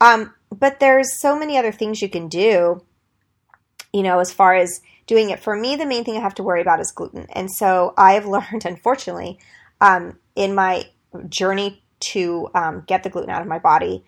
Um, 0.00 0.34
but 0.50 0.78
there's 0.78 1.18
so 1.18 1.38
many 1.38 1.56
other 1.56 1.72
things 1.72 2.02
you 2.02 2.10
can 2.10 2.28
do, 2.28 2.82
you 3.94 4.02
know, 4.02 4.18
as 4.18 4.32
far 4.32 4.56
as 4.56 4.80
doing 5.06 5.30
it. 5.30 5.38
For 5.38 5.54
me, 5.54 5.76
the 5.76 5.86
main 5.86 6.02
thing 6.02 6.16
I 6.16 6.20
have 6.20 6.34
to 6.34 6.42
worry 6.42 6.60
about 6.60 6.80
is 6.80 6.90
gluten. 6.90 7.26
And 7.30 7.48
so 7.50 7.94
I've 7.96 8.26
learned, 8.36 8.64
unfortunately, 8.66 9.38
um, 9.80 10.18
in 10.34 10.54
my 10.54 10.88
journey 11.28 11.80
to 12.00 12.50
um, 12.54 12.82
get 12.86 13.04
the 13.04 13.08
gluten 13.08 13.30
out 13.30 13.40
of 13.40 13.46
my 13.46 13.60
body, 13.60 14.04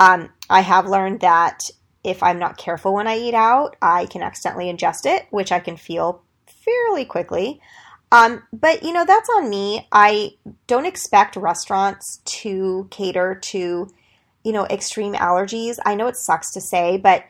um, 0.00 0.30
I 0.50 0.60
have 0.60 0.88
learned 0.88 1.20
that 1.20 1.70
if 2.02 2.22
I'm 2.22 2.40
not 2.40 2.58
careful 2.58 2.94
when 2.94 3.06
I 3.06 3.16
eat 3.16 3.34
out, 3.34 3.76
I 3.80 4.06
can 4.06 4.22
accidentally 4.22 4.72
ingest 4.72 5.06
it, 5.06 5.26
which 5.30 5.52
I 5.52 5.60
can 5.60 5.76
feel 5.76 6.22
fairly 6.46 7.04
quickly. 7.04 7.60
Um, 8.10 8.42
but 8.52 8.82
you 8.82 8.92
know, 8.92 9.04
that's 9.04 9.28
on 9.36 9.48
me. 9.48 9.86
I 9.92 10.34
don't 10.66 10.86
expect 10.86 11.36
restaurants 11.36 12.20
to 12.24 12.88
cater 12.90 13.36
to, 13.36 13.88
you 14.42 14.52
know, 14.52 14.66
extreme 14.66 15.14
allergies. 15.14 15.78
I 15.84 15.94
know 15.94 16.08
it 16.08 16.16
sucks 16.16 16.52
to 16.52 16.60
say, 16.60 16.96
but 16.96 17.24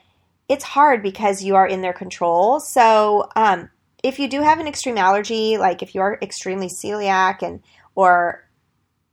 it's 0.49 0.65
hard 0.65 1.03
because 1.03 1.43
you 1.43 1.57
are 1.57 1.67
in 1.67 1.83
their 1.83 1.93
control. 1.93 2.61
So, 2.61 3.29
um, 3.37 3.71
if 4.03 4.19
you 4.19 4.29
do 4.29 4.41
have 4.41 4.61
an 4.61 4.69
extreme 4.69 4.97
allergy, 4.97 5.59
like 5.59 5.83
if 5.83 5.95
you're 5.95 6.19
extremely 6.23 6.69
celiac 6.69 7.43
and 7.43 7.61
or 7.95 8.49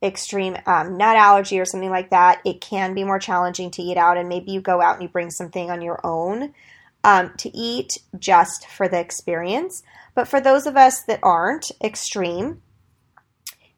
extreme 0.02 0.56
um, 0.66 0.96
nut 0.96 1.16
allergy 1.16 1.58
or 1.58 1.64
something 1.64 1.90
like 1.90 2.10
that, 2.10 2.40
it 2.44 2.60
can 2.60 2.94
be 2.94 3.02
more 3.02 3.18
challenging 3.18 3.70
to 3.72 3.82
eat 3.82 3.96
out. 3.96 4.16
And 4.16 4.28
maybe 4.28 4.52
you 4.52 4.60
go 4.60 4.80
out 4.80 4.94
and 4.94 5.02
you 5.02 5.08
bring 5.08 5.30
something 5.30 5.70
on 5.70 5.82
your 5.82 6.00
own 6.04 6.54
um, 7.02 7.32
to 7.38 7.54
eat 7.56 7.98
just 8.18 8.66
for 8.68 8.88
the 8.88 9.00
experience. 9.00 9.82
But 10.14 10.28
for 10.28 10.40
those 10.40 10.66
of 10.66 10.76
us 10.76 11.02
that 11.02 11.20
aren't 11.22 11.72
extreme, 11.82 12.62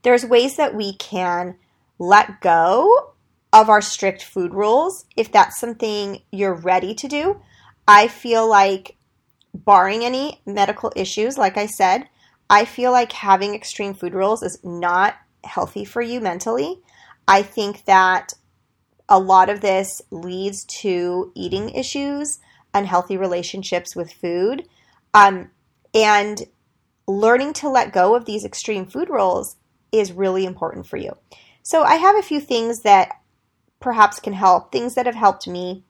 there's 0.02 0.24
ways 0.24 0.56
that 0.56 0.74
we 0.74 0.94
can 0.94 1.56
let 1.98 2.40
go 2.40 3.12
of 3.52 3.68
our 3.68 3.80
strict 3.80 4.22
food 4.22 4.52
rules 4.52 5.06
if 5.16 5.32
that's 5.32 5.58
something 5.58 6.20
you're 6.30 6.54
ready 6.54 6.94
to 6.94 7.08
do. 7.08 7.40
I 7.86 8.08
feel 8.08 8.48
like, 8.48 8.96
barring 9.54 10.04
any 10.04 10.40
medical 10.46 10.92
issues, 10.94 11.38
like 11.38 11.56
I 11.56 11.66
said, 11.66 12.08
I 12.50 12.64
feel 12.64 12.92
like 12.92 13.12
having 13.12 13.54
extreme 13.54 13.94
food 13.94 14.14
rules 14.14 14.42
is 14.42 14.58
not 14.62 15.16
healthy 15.44 15.84
for 15.84 16.02
you 16.02 16.20
mentally. 16.20 16.80
I 17.26 17.42
think 17.42 17.84
that 17.86 18.34
a 19.08 19.18
lot 19.18 19.48
of 19.48 19.60
this 19.60 20.02
leads 20.10 20.64
to 20.82 21.32
eating 21.34 21.70
issues, 21.70 22.38
unhealthy 22.74 23.16
relationships 23.16 23.96
with 23.96 24.12
food, 24.12 24.66
um, 25.14 25.50
and 25.94 26.42
learning 27.06 27.54
to 27.54 27.68
let 27.68 27.92
go 27.92 28.14
of 28.14 28.26
these 28.26 28.44
extreme 28.44 28.86
food 28.86 29.08
rules 29.08 29.56
is 29.92 30.12
really 30.12 30.44
important 30.44 30.86
for 30.86 30.98
you. 30.98 31.16
So, 31.62 31.82
I 31.82 31.96
have 31.96 32.16
a 32.16 32.22
few 32.22 32.40
things 32.40 32.82
that 32.82 33.18
perhaps 33.80 34.20
can 34.20 34.32
help, 34.32 34.72
things 34.72 34.94
that 34.94 35.06
have 35.06 35.14
helped 35.14 35.46
me 35.46 35.84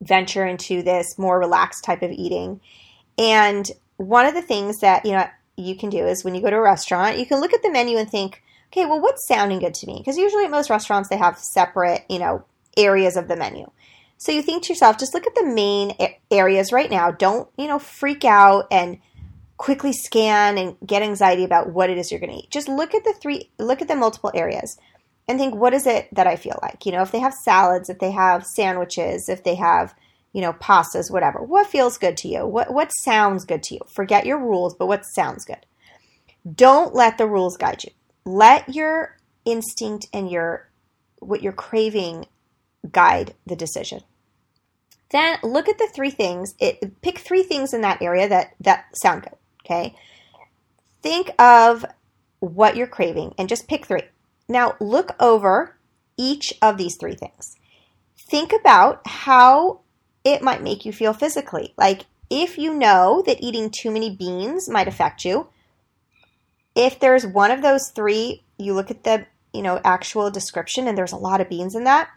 venture 0.00 0.46
into 0.46 0.82
this 0.82 1.18
more 1.18 1.38
relaxed 1.38 1.84
type 1.84 2.02
of 2.02 2.10
eating. 2.10 2.60
And 3.18 3.70
one 3.96 4.26
of 4.26 4.34
the 4.34 4.42
things 4.42 4.78
that, 4.80 5.04
you 5.06 5.12
know, 5.12 5.26
you 5.56 5.76
can 5.76 5.90
do 5.90 6.06
is 6.06 6.24
when 6.24 6.34
you 6.34 6.42
go 6.42 6.50
to 6.50 6.56
a 6.56 6.60
restaurant, 6.60 7.18
you 7.18 7.26
can 7.26 7.40
look 7.40 7.54
at 7.54 7.62
the 7.62 7.70
menu 7.70 7.96
and 7.96 8.10
think, 8.10 8.42
okay, 8.72 8.84
well, 8.84 9.00
what's 9.00 9.26
sounding 9.26 9.58
good 9.58 9.74
to 9.74 9.86
me? 9.86 9.98
Because 9.98 10.18
usually 10.18 10.44
at 10.44 10.50
most 10.50 10.70
restaurants, 10.70 11.08
they 11.08 11.16
have 11.16 11.38
separate, 11.38 12.04
you 12.08 12.18
know, 12.18 12.44
areas 12.76 13.16
of 13.16 13.28
the 13.28 13.36
menu. 13.36 13.70
So 14.18 14.32
you 14.32 14.42
think 14.42 14.64
to 14.64 14.68
yourself, 14.70 14.98
just 14.98 15.14
look 15.14 15.26
at 15.26 15.34
the 15.34 15.46
main 15.46 15.92
areas 16.30 16.72
right 16.72 16.90
now. 16.90 17.10
Don't, 17.10 17.48
you 17.56 17.66
know, 17.66 17.78
freak 17.78 18.24
out 18.24 18.66
and 18.70 18.98
quickly 19.56 19.92
scan 19.92 20.58
and 20.58 20.76
get 20.84 21.02
anxiety 21.02 21.44
about 21.44 21.70
what 21.70 21.90
it 21.90 21.98
is 21.98 22.10
you're 22.10 22.20
going 22.20 22.32
to 22.32 22.38
eat. 22.38 22.50
Just 22.50 22.68
look 22.68 22.94
at 22.94 23.04
the 23.04 23.14
three, 23.14 23.50
look 23.58 23.80
at 23.80 23.88
the 23.88 23.96
multiple 23.96 24.30
areas 24.34 24.78
and 25.28 25.38
think, 25.38 25.54
what 25.54 25.74
is 25.74 25.86
it 25.86 26.08
that 26.12 26.26
I 26.26 26.36
feel 26.36 26.58
like? 26.62 26.86
You 26.86 26.92
know, 26.92 27.02
if 27.02 27.10
they 27.10 27.18
have 27.18 27.34
salads, 27.34 27.88
if 27.88 27.98
they 27.98 28.12
have 28.12 28.46
sandwiches, 28.46 29.28
if 29.28 29.42
they 29.42 29.56
have, 29.56 29.94
you 30.32 30.40
know, 30.40 30.52
pastas, 30.52 31.10
whatever, 31.10 31.42
what 31.42 31.66
feels 31.66 31.98
good 31.98 32.16
to 32.18 32.28
you? 32.28 32.46
What, 32.46 32.72
what 32.72 32.90
sounds 33.02 33.44
good 33.44 33.62
to 33.64 33.74
you? 33.74 33.80
Forget 33.92 34.26
your 34.26 34.38
rules, 34.38 34.74
but 34.74 34.86
what 34.86 35.02
sounds 35.02 35.44
good? 35.44 35.66
Don't 36.54 36.94
let 36.94 37.18
the 37.18 37.26
rules 37.26 37.56
guide 37.56 37.82
you. 37.82 37.90
Let 38.24 38.74
your 38.74 39.16
instinct 39.44 40.06
and 40.12 40.30
your, 40.30 40.68
what 41.18 41.42
you're 41.42 41.52
craving 41.52 42.26
guide 42.92 43.34
the 43.46 43.56
decision. 43.56 44.02
Then 45.10 45.38
look 45.42 45.68
at 45.68 45.78
the 45.78 45.88
three 45.92 46.10
things. 46.10 46.54
It, 46.60 47.00
pick 47.02 47.18
three 47.18 47.42
things 47.42 47.74
in 47.74 47.80
that 47.80 48.02
area 48.02 48.28
that, 48.28 48.54
that 48.60 48.86
sound 49.00 49.22
good. 49.22 49.34
Okay. 49.64 49.96
Think 51.02 51.30
of 51.40 51.84
what 52.38 52.76
you're 52.76 52.86
craving 52.86 53.34
and 53.38 53.48
just 53.48 53.68
pick 53.68 53.86
three. 53.86 54.02
Now, 54.48 54.76
look 54.80 55.14
over 55.20 55.76
each 56.16 56.54
of 56.62 56.76
these 56.76 56.96
three 56.96 57.14
things. 57.14 57.56
Think 58.18 58.52
about 58.52 59.06
how 59.06 59.80
it 60.24 60.42
might 60.42 60.62
make 60.62 60.84
you 60.84 60.92
feel 60.92 61.12
physically. 61.12 61.74
Like, 61.76 62.06
if 62.30 62.58
you 62.58 62.74
know 62.74 63.22
that 63.26 63.40
eating 63.40 63.70
too 63.70 63.90
many 63.90 64.14
beans 64.14 64.68
might 64.68 64.88
affect 64.88 65.24
you, 65.24 65.48
if 66.74 66.98
there's 66.98 67.26
one 67.26 67.50
of 67.50 67.62
those 67.62 67.90
three, 67.90 68.42
you 68.58 68.74
look 68.74 68.90
at 68.90 69.04
the 69.04 69.26
you 69.52 69.62
know 69.62 69.80
actual 69.84 70.30
description 70.30 70.86
and 70.86 70.98
there's 70.98 71.12
a 71.12 71.16
lot 71.16 71.40
of 71.40 71.48
beans 71.48 71.74
in 71.74 71.84
that, 71.84 72.10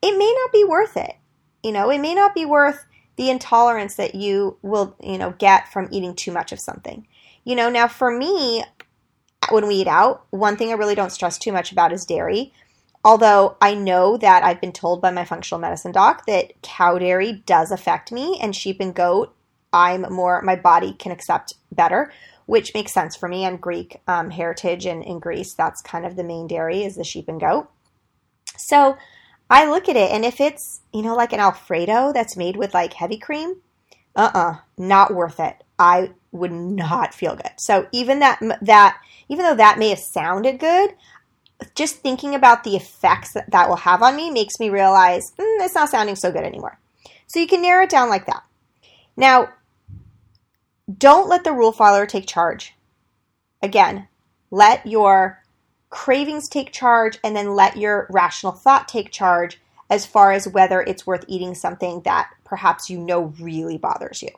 it 0.00 0.16
may 0.16 0.34
not 0.42 0.52
be 0.52 0.64
worth 0.64 0.96
it. 0.96 1.14
You 1.62 1.72
know, 1.72 1.90
it 1.90 2.00
may 2.00 2.14
not 2.14 2.34
be 2.34 2.44
worth 2.44 2.86
the 3.16 3.30
intolerance 3.30 3.96
that 3.96 4.14
you 4.14 4.56
will, 4.62 4.96
you 5.02 5.18
know, 5.18 5.34
get 5.38 5.72
from 5.72 5.88
eating 5.90 6.14
too 6.14 6.30
much 6.32 6.52
of 6.52 6.60
something. 6.60 7.06
You 7.44 7.56
know, 7.56 7.68
now 7.68 7.88
for 7.88 8.16
me, 8.16 8.62
when 9.50 9.66
we 9.66 9.76
eat 9.76 9.86
out, 9.86 10.26
one 10.30 10.56
thing 10.56 10.70
I 10.70 10.74
really 10.74 10.94
don't 10.94 11.12
stress 11.12 11.38
too 11.38 11.52
much 11.52 11.72
about 11.72 11.92
is 11.92 12.04
dairy. 12.04 12.52
Although 13.04 13.56
I 13.60 13.74
know 13.74 14.16
that 14.16 14.42
I've 14.42 14.60
been 14.60 14.72
told 14.72 15.00
by 15.00 15.10
my 15.10 15.24
functional 15.24 15.60
medicine 15.60 15.92
doc 15.92 16.26
that 16.26 16.60
cow 16.62 16.98
dairy 16.98 17.32
does 17.46 17.70
affect 17.70 18.12
me 18.12 18.38
and 18.40 18.54
sheep 18.54 18.80
and 18.80 18.94
goat, 18.94 19.34
I'm 19.72 20.02
more, 20.12 20.42
my 20.42 20.56
body 20.56 20.94
can 20.94 21.12
accept 21.12 21.54
better, 21.70 22.12
which 22.46 22.74
makes 22.74 22.92
sense 22.92 23.14
for 23.16 23.28
me. 23.28 23.46
I'm 23.46 23.56
Greek 23.56 24.00
um, 24.08 24.30
heritage 24.30 24.84
and 24.84 25.02
in 25.02 25.20
Greece, 25.20 25.54
that's 25.54 25.80
kind 25.80 26.04
of 26.04 26.16
the 26.16 26.24
main 26.24 26.46
dairy 26.46 26.82
is 26.82 26.96
the 26.96 27.04
sheep 27.04 27.28
and 27.28 27.40
goat. 27.40 27.70
So 28.56 28.96
I 29.48 29.70
look 29.70 29.88
at 29.88 29.96
it 29.96 30.10
and 30.10 30.24
if 30.24 30.40
it's, 30.40 30.80
you 30.92 31.02
know, 31.02 31.14
like 31.14 31.32
an 31.32 31.40
Alfredo 31.40 32.12
that's 32.12 32.36
made 32.36 32.56
with 32.56 32.74
like 32.74 32.94
heavy 32.94 33.18
cream, 33.18 33.60
uh 34.16 34.30
uh 34.34 34.54
not 34.76 35.14
worth 35.14 35.38
it. 35.38 35.62
I 35.78 36.10
would 36.32 36.52
not 36.52 37.14
feel 37.14 37.36
good. 37.36 37.52
So 37.56 37.86
even 37.92 38.18
that, 38.20 38.40
that, 38.62 39.00
even 39.28 39.44
though 39.44 39.56
that 39.56 39.78
may 39.78 39.90
have 39.90 39.98
sounded 39.98 40.58
good, 40.58 40.94
just 41.74 41.96
thinking 41.96 42.34
about 42.34 42.64
the 42.64 42.76
effects 42.76 43.32
that 43.32 43.50
that 43.50 43.68
will 43.68 43.76
have 43.76 44.02
on 44.02 44.16
me 44.16 44.30
makes 44.30 44.60
me 44.60 44.70
realize 44.70 45.32
mm, 45.32 45.64
it's 45.64 45.74
not 45.74 45.88
sounding 45.88 46.16
so 46.16 46.30
good 46.30 46.44
anymore. 46.44 46.78
So 47.26 47.40
you 47.40 47.46
can 47.46 47.62
narrow 47.62 47.84
it 47.84 47.90
down 47.90 48.08
like 48.08 48.26
that. 48.26 48.44
Now, 49.16 49.50
don't 50.96 51.28
let 51.28 51.44
the 51.44 51.52
rule 51.52 51.72
follower 51.72 52.06
take 52.06 52.26
charge. 52.26 52.74
Again, 53.62 54.08
let 54.50 54.86
your 54.86 55.42
cravings 55.90 56.48
take 56.48 56.72
charge 56.72 57.18
and 57.24 57.34
then 57.34 57.54
let 57.54 57.76
your 57.76 58.06
rational 58.10 58.52
thought 58.52 58.88
take 58.88 59.10
charge 59.10 59.60
as 59.90 60.06
far 60.06 60.32
as 60.32 60.46
whether 60.46 60.80
it's 60.82 61.06
worth 61.06 61.24
eating 61.28 61.54
something 61.54 62.02
that 62.02 62.30
perhaps 62.44 62.88
you 62.88 62.98
know 62.98 63.34
really 63.40 63.78
bothers 63.78 64.22
you. 64.22 64.30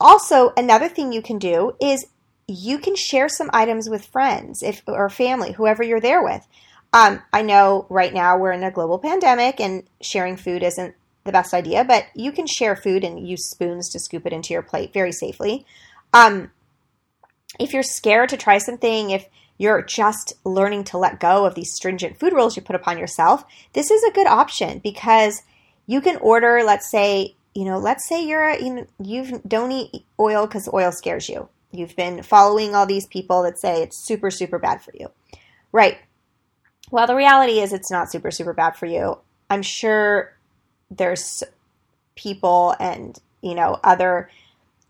Also, 0.00 0.52
another 0.56 0.88
thing 0.88 1.12
you 1.12 1.22
can 1.22 1.38
do 1.38 1.76
is 1.80 2.06
you 2.48 2.78
can 2.78 2.96
share 2.96 3.28
some 3.28 3.50
items 3.52 3.88
with 3.88 4.06
friends 4.06 4.62
if 4.62 4.82
or 4.86 5.08
family, 5.10 5.52
whoever 5.52 5.82
you're 5.82 6.00
there 6.00 6.22
with. 6.22 6.46
Um, 6.92 7.22
I 7.32 7.42
know 7.42 7.86
right 7.88 8.12
now 8.12 8.36
we're 8.36 8.52
in 8.52 8.64
a 8.64 8.70
global 8.70 8.98
pandemic 8.98 9.60
and 9.60 9.84
sharing 10.00 10.36
food 10.36 10.62
isn't 10.62 10.94
the 11.24 11.32
best 11.32 11.54
idea, 11.54 11.84
but 11.84 12.06
you 12.14 12.32
can 12.32 12.46
share 12.46 12.74
food 12.74 13.04
and 13.04 13.28
use 13.28 13.48
spoons 13.48 13.90
to 13.90 14.00
scoop 14.00 14.26
it 14.26 14.32
into 14.32 14.52
your 14.52 14.62
plate 14.62 14.92
very 14.92 15.12
safely. 15.12 15.64
Um, 16.12 16.50
if 17.60 17.72
you're 17.72 17.82
scared 17.82 18.30
to 18.30 18.36
try 18.36 18.58
something, 18.58 19.10
if 19.10 19.26
you're 19.58 19.82
just 19.82 20.32
learning 20.44 20.84
to 20.84 20.98
let 20.98 21.20
go 21.20 21.44
of 21.44 21.54
these 21.54 21.72
stringent 21.72 22.18
food 22.18 22.32
rules 22.32 22.56
you 22.56 22.62
put 22.62 22.76
upon 22.76 22.98
yourself, 22.98 23.44
this 23.74 23.90
is 23.90 24.02
a 24.02 24.12
good 24.12 24.26
option 24.26 24.78
because 24.78 25.42
you 25.86 26.00
can 26.00 26.16
order, 26.16 26.62
let's 26.64 26.90
say, 26.90 27.34
you 27.54 27.64
know, 27.64 27.78
let's 27.78 28.08
say 28.08 28.24
you're 28.24 28.44
a, 28.44 28.62
you 28.62 28.74
know, 28.74 28.86
you 29.02 29.40
don't 29.46 29.72
eat 29.72 30.04
oil 30.18 30.46
because 30.46 30.68
oil 30.72 30.92
scares 30.92 31.28
you. 31.28 31.48
You've 31.72 31.96
been 31.96 32.22
following 32.22 32.74
all 32.74 32.86
these 32.86 33.06
people 33.06 33.42
that 33.42 33.58
say 33.58 33.82
it's 33.82 34.04
super, 34.06 34.30
super 34.30 34.58
bad 34.58 34.82
for 34.82 34.92
you. 34.98 35.10
Right. 35.72 35.98
Well, 36.90 37.06
the 37.06 37.14
reality 37.14 37.60
is 37.60 37.72
it's 37.72 37.90
not 37.90 38.10
super, 38.10 38.30
super 38.30 38.52
bad 38.52 38.76
for 38.76 38.86
you. 38.86 39.18
I'm 39.48 39.62
sure 39.62 40.36
there's 40.90 41.44
people 42.16 42.74
and, 42.80 43.18
you 43.40 43.54
know, 43.54 43.78
other 43.84 44.28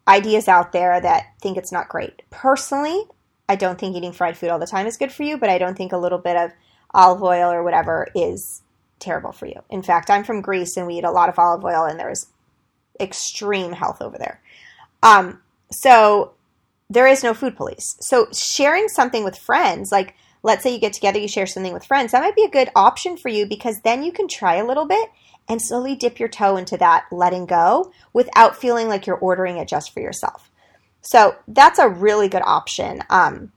ideas 0.08 0.48
out 0.48 0.72
there 0.72 1.00
that 1.00 1.34
think 1.40 1.56
it's 1.56 1.72
not 1.72 1.88
great. 1.88 2.22
Personally, 2.30 3.04
I 3.48 3.56
don't 3.56 3.78
think 3.78 3.96
eating 3.96 4.12
fried 4.12 4.36
food 4.36 4.50
all 4.50 4.58
the 4.58 4.66
time 4.66 4.86
is 4.86 4.96
good 4.96 5.12
for 5.12 5.22
you, 5.22 5.36
but 5.36 5.50
I 5.50 5.58
don't 5.58 5.76
think 5.76 5.92
a 5.92 5.98
little 5.98 6.18
bit 6.18 6.36
of 6.36 6.52
olive 6.92 7.22
oil 7.22 7.50
or 7.50 7.62
whatever 7.62 8.08
is 8.14 8.62
terrible 8.98 9.32
for 9.32 9.46
you. 9.46 9.62
In 9.70 9.82
fact, 9.82 10.10
I'm 10.10 10.24
from 10.24 10.40
Greece 10.40 10.76
and 10.76 10.86
we 10.86 10.94
eat 10.94 11.04
a 11.04 11.10
lot 11.10 11.28
of 11.28 11.38
olive 11.38 11.64
oil 11.64 11.84
and 11.84 11.98
there's 11.98 12.26
extreme 13.00 13.72
health 13.72 14.02
over 14.02 14.18
there. 14.18 14.40
Um, 15.02 15.40
so 15.70 16.32
there 16.88 17.06
is 17.06 17.22
no 17.22 17.34
food 17.34 17.56
police. 17.56 17.96
So 18.00 18.28
sharing 18.32 18.88
something 18.88 19.24
with 19.24 19.38
friends, 19.38 19.90
like 19.92 20.14
let's 20.42 20.62
say 20.62 20.72
you 20.72 20.80
get 20.80 20.92
together, 20.92 21.18
you 21.18 21.28
share 21.28 21.46
something 21.46 21.72
with 21.72 21.84
friends, 21.84 22.12
that 22.12 22.22
might 22.22 22.36
be 22.36 22.44
a 22.44 22.50
good 22.50 22.70
option 22.74 23.16
for 23.16 23.28
you 23.28 23.46
because 23.46 23.80
then 23.80 24.02
you 24.02 24.12
can 24.12 24.28
try 24.28 24.56
a 24.56 24.66
little 24.66 24.86
bit 24.86 25.08
and 25.48 25.60
slowly 25.62 25.94
dip 25.94 26.18
your 26.18 26.28
toe 26.28 26.56
into 26.56 26.76
that 26.76 27.06
letting 27.10 27.46
go 27.46 27.92
without 28.12 28.56
feeling 28.56 28.88
like 28.88 29.06
you're 29.06 29.16
ordering 29.16 29.58
it 29.58 29.68
just 29.68 29.92
for 29.92 30.00
yourself. 30.00 30.50
So 31.02 31.36
that's 31.48 31.78
a 31.78 31.88
really 31.88 32.28
good 32.28 32.42
option. 32.44 33.02
Um, 33.08 33.52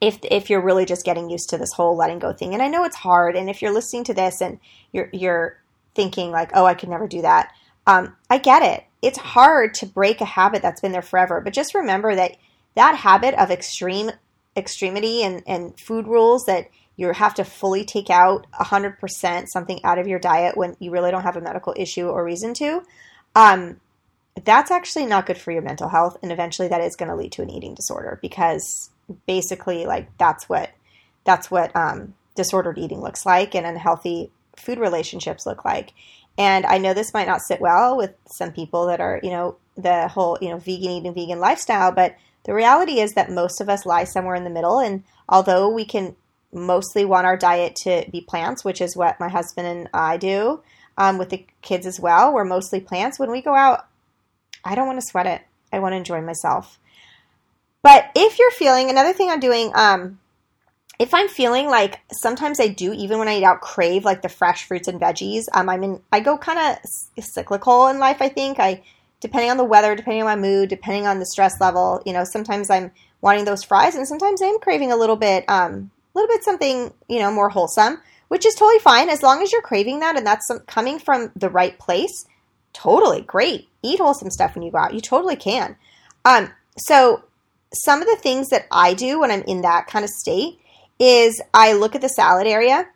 if, 0.00 0.18
if 0.22 0.50
you're 0.50 0.62
really 0.62 0.84
just 0.84 1.04
getting 1.04 1.30
used 1.30 1.50
to 1.50 1.58
this 1.58 1.72
whole 1.72 1.96
letting 1.96 2.18
go 2.18 2.32
thing. 2.32 2.54
And 2.54 2.62
I 2.62 2.68
know 2.68 2.84
it's 2.84 2.96
hard. 2.96 3.36
And 3.36 3.48
if 3.48 3.62
you're 3.62 3.72
listening 3.72 4.04
to 4.04 4.14
this 4.14 4.40
and 4.40 4.58
you're, 4.90 5.08
you're 5.12 5.62
thinking 5.94 6.30
like, 6.30 6.50
oh, 6.54 6.64
I 6.64 6.74
could 6.74 6.88
never 6.88 7.06
do 7.06 7.22
that. 7.22 7.52
Um, 7.86 8.16
I 8.30 8.38
get 8.38 8.62
it. 8.62 8.84
It's 9.00 9.18
hard 9.18 9.74
to 9.74 9.86
break 9.86 10.20
a 10.20 10.26
habit 10.26 10.62
that's 10.62 10.80
been 10.80 10.92
there 10.92 11.02
forever. 11.02 11.40
But 11.40 11.52
just 11.52 11.74
remember 11.74 12.14
that 12.14 12.36
that 12.74 12.96
habit 12.96 13.34
of 13.34 13.50
extreme 13.50 14.10
extremity 14.56 15.22
and, 15.22 15.42
and 15.46 15.78
food 15.78 16.06
rules 16.06 16.44
that 16.44 16.68
you 16.96 17.12
have 17.12 17.34
to 17.34 17.44
fully 17.44 17.84
take 17.84 18.10
out 18.10 18.46
100% 18.52 19.46
something 19.48 19.82
out 19.84 19.98
of 19.98 20.06
your 20.06 20.18
diet 20.18 20.56
when 20.56 20.76
you 20.78 20.90
really 20.90 21.10
don't 21.10 21.22
have 21.22 21.36
a 21.36 21.40
medical 21.40 21.74
issue 21.76 22.06
or 22.06 22.24
reason 22.24 22.54
to, 22.54 22.82
um, 23.34 23.80
that's 24.44 24.70
actually 24.70 25.06
not 25.06 25.26
good 25.26 25.38
for 25.38 25.52
your 25.52 25.62
mental 25.62 25.88
health 25.88 26.16
and 26.22 26.32
eventually 26.32 26.68
that 26.68 26.80
is 26.80 26.96
going 26.96 27.08
to 27.08 27.16
lead 27.16 27.32
to 27.32 27.42
an 27.42 27.50
eating 27.50 27.74
disorder 27.74 28.18
because 28.22 28.90
basically 29.26 29.84
like 29.84 30.08
that's 30.16 30.48
what 30.48 30.70
that's 31.24 31.50
what 31.50 31.74
um, 31.76 32.14
disordered 32.34 32.78
eating 32.78 33.00
looks 33.00 33.26
like 33.26 33.54
and 33.54 33.66
unhealthy 33.66 34.30
food 34.56 34.78
relationships 34.78 35.44
look 35.44 35.64
like 35.64 35.92
and 36.38 36.66
i 36.66 36.78
know 36.78 36.94
this 36.94 37.14
might 37.14 37.26
not 37.26 37.40
sit 37.40 37.60
well 37.60 37.96
with 37.96 38.14
some 38.26 38.52
people 38.52 38.86
that 38.86 39.00
are 39.00 39.20
you 39.22 39.30
know 39.30 39.56
the 39.76 40.08
whole 40.08 40.38
you 40.40 40.48
know 40.48 40.58
vegan 40.58 40.90
eating 40.90 41.14
vegan 41.14 41.40
lifestyle 41.40 41.92
but 41.92 42.16
the 42.44 42.54
reality 42.54 43.00
is 43.00 43.12
that 43.12 43.30
most 43.30 43.60
of 43.60 43.68
us 43.68 43.86
lie 43.86 44.04
somewhere 44.04 44.34
in 44.34 44.44
the 44.44 44.50
middle 44.50 44.78
and 44.78 45.02
although 45.28 45.68
we 45.68 45.84
can 45.84 46.14
mostly 46.52 47.04
want 47.04 47.26
our 47.26 47.36
diet 47.36 47.74
to 47.74 48.04
be 48.10 48.20
plants 48.20 48.64
which 48.64 48.80
is 48.80 48.96
what 48.96 49.18
my 49.20 49.28
husband 49.28 49.66
and 49.66 49.88
i 49.94 50.16
do 50.16 50.60
um, 50.98 51.16
with 51.16 51.30
the 51.30 51.46
kids 51.62 51.86
as 51.86 51.98
well 51.98 52.32
we're 52.32 52.44
mostly 52.44 52.80
plants 52.80 53.18
when 53.18 53.30
we 53.30 53.40
go 53.40 53.54
out 53.54 53.86
I 54.64 54.74
don't 54.74 54.86
want 54.86 55.00
to 55.00 55.06
sweat 55.06 55.26
it. 55.26 55.42
I 55.72 55.78
want 55.78 55.92
to 55.92 55.96
enjoy 55.96 56.20
myself. 56.20 56.78
But 57.82 58.10
if 58.14 58.38
you're 58.38 58.50
feeling 58.52 58.90
another 58.90 59.12
thing 59.12 59.30
I'm 59.30 59.40
doing, 59.40 59.72
um, 59.74 60.20
if 61.02 61.12
I'm 61.12 61.28
feeling 61.28 61.66
like 61.66 61.98
sometimes 62.12 62.60
I 62.60 62.68
do, 62.68 62.92
even 62.92 63.18
when 63.18 63.26
I 63.26 63.38
eat 63.38 63.44
out, 63.44 63.60
crave 63.60 64.04
like 64.04 64.22
the 64.22 64.28
fresh 64.28 64.66
fruits 64.66 64.86
and 64.86 65.00
veggies. 65.00 65.46
Um, 65.52 65.68
I'm 65.68 65.82
in, 65.82 66.00
I 66.12 66.20
go 66.20 66.38
kind 66.38 66.58
of 66.58 67.24
cyclical 67.24 67.88
in 67.88 67.98
life. 67.98 68.18
I 68.20 68.28
think 68.28 68.60
I, 68.60 68.82
depending 69.20 69.50
on 69.50 69.56
the 69.56 69.64
weather, 69.64 69.96
depending 69.96 70.22
on 70.22 70.28
my 70.28 70.36
mood, 70.36 70.68
depending 70.68 71.08
on 71.08 71.18
the 71.18 71.26
stress 71.26 71.60
level. 71.60 72.00
You 72.06 72.12
know, 72.12 72.22
sometimes 72.22 72.70
I'm 72.70 72.92
wanting 73.20 73.44
those 73.44 73.64
fries, 73.64 73.96
and 73.96 74.06
sometimes 74.06 74.40
I'm 74.40 74.60
craving 74.60 74.92
a 74.92 74.96
little 74.96 75.16
bit, 75.16 75.44
um, 75.48 75.90
a 76.14 76.18
little 76.18 76.32
bit 76.32 76.44
something 76.44 76.94
you 77.08 77.18
know 77.18 77.32
more 77.32 77.48
wholesome, 77.48 78.00
which 78.28 78.46
is 78.46 78.54
totally 78.54 78.78
fine 78.78 79.08
as 79.10 79.22
long 79.22 79.42
as 79.42 79.50
you're 79.50 79.60
craving 79.60 80.00
that 80.00 80.16
and 80.16 80.24
that's 80.24 80.46
some, 80.46 80.60
coming 80.60 81.00
from 81.00 81.32
the 81.34 81.50
right 81.50 81.76
place 81.78 82.26
totally 82.72 83.22
great. 83.22 83.68
Eat 83.82 83.98
wholesome 83.98 84.30
stuff 84.30 84.54
when 84.54 84.62
you 84.62 84.70
go 84.70 84.78
out. 84.78 84.94
You 84.94 85.00
totally 85.00 85.36
can. 85.36 85.76
Um, 86.24 86.50
so 86.76 87.24
some 87.74 88.00
of 88.00 88.08
the 88.08 88.16
things 88.16 88.48
that 88.48 88.66
I 88.70 88.94
do 88.94 89.20
when 89.20 89.30
I'm 89.30 89.42
in 89.42 89.62
that 89.62 89.86
kind 89.86 90.04
of 90.04 90.10
state 90.10 90.60
is 90.98 91.40
I 91.52 91.72
look 91.72 91.94
at 91.94 92.00
the 92.00 92.08
salad 92.08 92.46
area. 92.46 92.86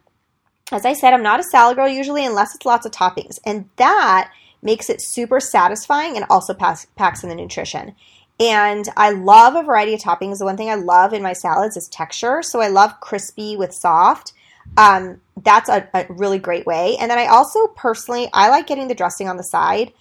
As 0.73 0.85
I 0.85 0.95
said, 0.95 1.15
I'm 1.15 1.23
not 1.23 1.41
a 1.41 1.45
salad 1.45 1.77
girl 1.77 1.89
usually 1.89 2.25
unless 2.25 2.55
it's 2.55 2.67
lots 2.67 2.87
of 2.87 2.93
toppings. 2.93 3.39
And 3.45 3.69
that 3.77 4.31
makes 4.63 4.91
it 4.91 5.01
super 5.01 5.39
satisfying 5.39 6.17
and 6.17 6.27
also 6.29 6.55
packs, 6.55 6.87
packs 6.97 7.23
in 7.23 7.29
the 7.29 7.35
nutrition. 7.35 7.95
And 8.39 8.87
I 8.97 9.11
love 9.11 9.55
a 9.55 9.63
variety 9.63 9.95
of 9.95 10.01
toppings. 10.01 10.39
The 10.39 10.45
one 10.45 10.57
thing 10.57 10.71
I 10.71 10.75
love 10.75 11.13
in 11.13 11.23
my 11.23 11.33
salads 11.33 11.77
is 11.77 11.89
texture. 11.89 12.43
So 12.43 12.61
I 12.61 12.69
love 12.69 13.01
crispy 13.01 13.57
with 13.57 13.73
soft. 13.73 14.33
Um, 14.77 15.21
that's 15.43 15.69
a, 15.69 15.89
a 15.95 16.07
really 16.09 16.39
great 16.39 16.67
way. 16.67 16.97
And 17.01 17.11
then 17.11 17.19
I 17.19 17.27
also 17.27 17.69
personally, 17.69 18.29
I 18.33 18.49
like 18.49 18.67
getting 18.67 18.89
the 18.89 18.95
dressing 18.95 19.29
on 19.29 19.37
the 19.37 19.43
side 19.45 19.93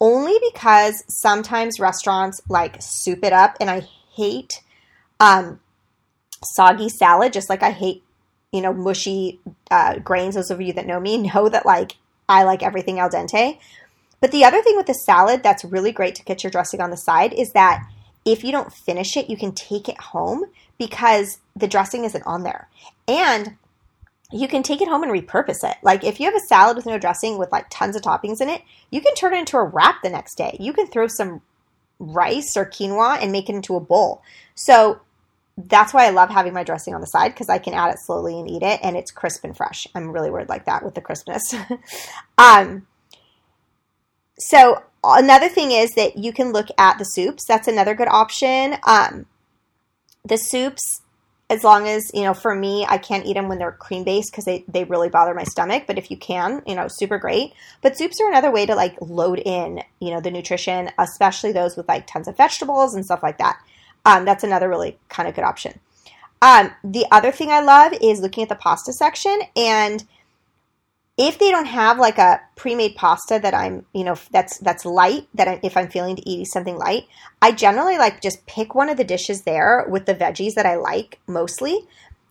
only 0.00 0.36
because 0.52 1.04
sometimes 1.08 1.78
restaurants 1.78 2.40
like 2.48 2.76
soup 2.80 3.24
it 3.24 3.32
up 3.32 3.56
and 3.60 3.70
I 3.70 3.86
hate 4.14 4.62
um, 5.20 5.60
soggy 6.44 6.88
salad, 6.88 7.32
just 7.32 7.48
like 7.48 7.62
I 7.62 7.70
hate, 7.70 8.02
you 8.52 8.60
know, 8.60 8.72
mushy 8.72 9.40
uh, 9.70 9.98
grains. 9.98 10.34
Those 10.34 10.50
of 10.50 10.60
you 10.60 10.72
that 10.74 10.86
know 10.86 11.00
me 11.00 11.18
know 11.32 11.48
that 11.48 11.66
like 11.66 11.96
I 12.28 12.44
like 12.44 12.62
everything 12.62 12.98
al 12.98 13.10
dente. 13.10 13.58
But 14.20 14.30
the 14.30 14.44
other 14.44 14.62
thing 14.62 14.76
with 14.76 14.86
the 14.86 14.94
salad 14.94 15.42
that's 15.42 15.64
really 15.64 15.90
great 15.90 16.14
to 16.16 16.24
get 16.24 16.44
your 16.44 16.50
dressing 16.50 16.80
on 16.80 16.90
the 16.90 16.96
side 16.96 17.32
is 17.32 17.52
that 17.52 17.84
if 18.24 18.44
you 18.44 18.52
don't 18.52 18.72
finish 18.72 19.16
it, 19.16 19.28
you 19.28 19.36
can 19.36 19.52
take 19.52 19.88
it 19.88 19.98
home 19.98 20.44
because 20.78 21.38
the 21.56 21.66
dressing 21.66 22.04
isn't 22.04 22.22
on 22.24 22.44
there. 22.44 22.68
And 23.08 23.56
you 24.30 24.48
can 24.48 24.62
take 24.62 24.80
it 24.80 24.88
home 24.88 25.02
and 25.02 25.12
repurpose 25.12 25.68
it. 25.68 25.76
Like 25.82 26.04
if 26.04 26.18
you 26.18 26.26
have 26.26 26.34
a 26.34 26.46
salad 26.46 26.76
with 26.76 26.86
no 26.86 26.98
dressing 26.98 27.36
with 27.36 27.52
like 27.52 27.66
tons 27.68 27.96
of 27.96 28.02
toppings 28.02 28.40
in 28.40 28.48
it, 28.48 28.62
you 28.90 29.00
can 29.00 29.14
turn 29.14 29.34
it 29.34 29.40
into 29.40 29.56
a 29.58 29.64
wrap 29.64 30.02
the 30.02 30.10
next 30.10 30.36
day. 30.36 30.56
You 30.58 30.72
can 30.72 30.86
throw 30.86 31.06
some 31.06 31.42
rice 31.98 32.56
or 32.56 32.64
quinoa 32.64 33.20
and 33.20 33.30
make 33.30 33.48
it 33.48 33.54
into 33.54 33.76
a 33.76 33.80
bowl. 33.80 34.22
So 34.54 35.00
that's 35.56 35.92
why 35.92 36.06
I 36.06 36.10
love 36.10 36.30
having 36.30 36.54
my 36.54 36.64
dressing 36.64 36.94
on 36.94 37.00
the 37.00 37.06
side 37.06 37.32
because 37.32 37.48
I 37.48 37.58
can 37.58 37.74
add 37.74 37.90
it 37.90 37.98
slowly 38.00 38.38
and 38.38 38.50
eat 38.50 38.62
it, 38.62 38.80
and 38.82 38.96
it's 38.96 39.10
crisp 39.10 39.44
and 39.44 39.56
fresh. 39.56 39.86
I'm 39.94 40.10
really 40.10 40.30
weird 40.30 40.48
like 40.48 40.64
that 40.64 40.84
with 40.84 40.94
the 40.94 41.02
crispness. 41.02 41.54
um, 42.38 42.86
so 44.38 44.82
another 45.04 45.48
thing 45.48 45.70
is 45.70 45.90
that 45.92 46.16
you 46.16 46.32
can 46.32 46.52
look 46.52 46.68
at 46.78 46.98
the 46.98 47.04
soups. 47.04 47.44
That's 47.46 47.68
another 47.68 47.94
good 47.94 48.08
option. 48.08 48.76
Um, 48.84 49.26
the 50.24 50.38
soups, 50.38 51.02
as 51.50 51.64
long 51.64 51.86
as 51.86 52.10
you 52.14 52.22
know, 52.22 52.32
for 52.32 52.54
me, 52.54 52.86
I 52.88 52.96
can't 52.96 53.26
eat 53.26 53.34
them 53.34 53.48
when 53.48 53.58
they're 53.58 53.72
cream 53.72 54.04
based 54.04 54.32
because 54.32 54.46
they 54.46 54.64
they 54.68 54.84
really 54.84 55.10
bother 55.10 55.34
my 55.34 55.44
stomach. 55.44 55.84
But 55.86 55.98
if 55.98 56.10
you 56.10 56.16
can, 56.16 56.62
you 56.66 56.74
know, 56.74 56.86
super 56.88 57.18
great. 57.18 57.52
But 57.82 57.98
soups 57.98 58.18
are 58.22 58.28
another 58.30 58.50
way 58.50 58.64
to 58.64 58.74
like 58.74 58.96
load 59.02 59.38
in, 59.38 59.82
you 60.00 60.12
know, 60.12 60.20
the 60.20 60.30
nutrition, 60.30 60.90
especially 60.98 61.52
those 61.52 61.76
with 61.76 61.88
like 61.88 62.06
tons 62.06 62.26
of 62.26 62.38
vegetables 62.38 62.94
and 62.94 63.04
stuff 63.04 63.22
like 63.22 63.36
that. 63.36 63.60
Um, 64.04 64.24
that's 64.24 64.44
another 64.44 64.68
really 64.68 64.98
kind 65.08 65.28
of 65.28 65.34
good 65.34 65.44
option. 65.44 65.78
Um, 66.40 66.72
the 66.82 67.06
other 67.10 67.30
thing 67.30 67.50
I 67.50 67.60
love 67.60 67.92
is 68.00 68.20
looking 68.20 68.42
at 68.42 68.48
the 68.48 68.56
pasta 68.56 68.92
section 68.92 69.38
and 69.56 70.04
if 71.18 71.38
they 71.38 71.50
don't 71.50 71.66
have 71.66 71.98
like 71.98 72.18
a 72.18 72.40
pre-made 72.56 72.96
pasta 72.96 73.38
that 73.42 73.54
I'm, 73.54 73.84
you 73.92 74.02
know, 74.04 74.16
that's 74.30 74.58
that's 74.58 74.84
light, 74.84 75.28
that 75.34 75.46
I, 75.46 75.60
if 75.62 75.76
I'm 75.76 75.88
feeling 75.88 76.16
to 76.16 76.28
eat 76.28 76.46
something 76.46 76.76
light, 76.76 77.06
I 77.40 77.52
generally 77.52 77.98
like 77.98 78.22
just 78.22 78.46
pick 78.46 78.74
one 78.74 78.88
of 78.88 78.96
the 78.96 79.04
dishes 79.04 79.42
there 79.42 79.86
with 79.88 80.06
the 80.06 80.14
veggies 80.14 80.54
that 80.54 80.66
I 80.66 80.76
like 80.76 81.20
mostly, 81.26 81.80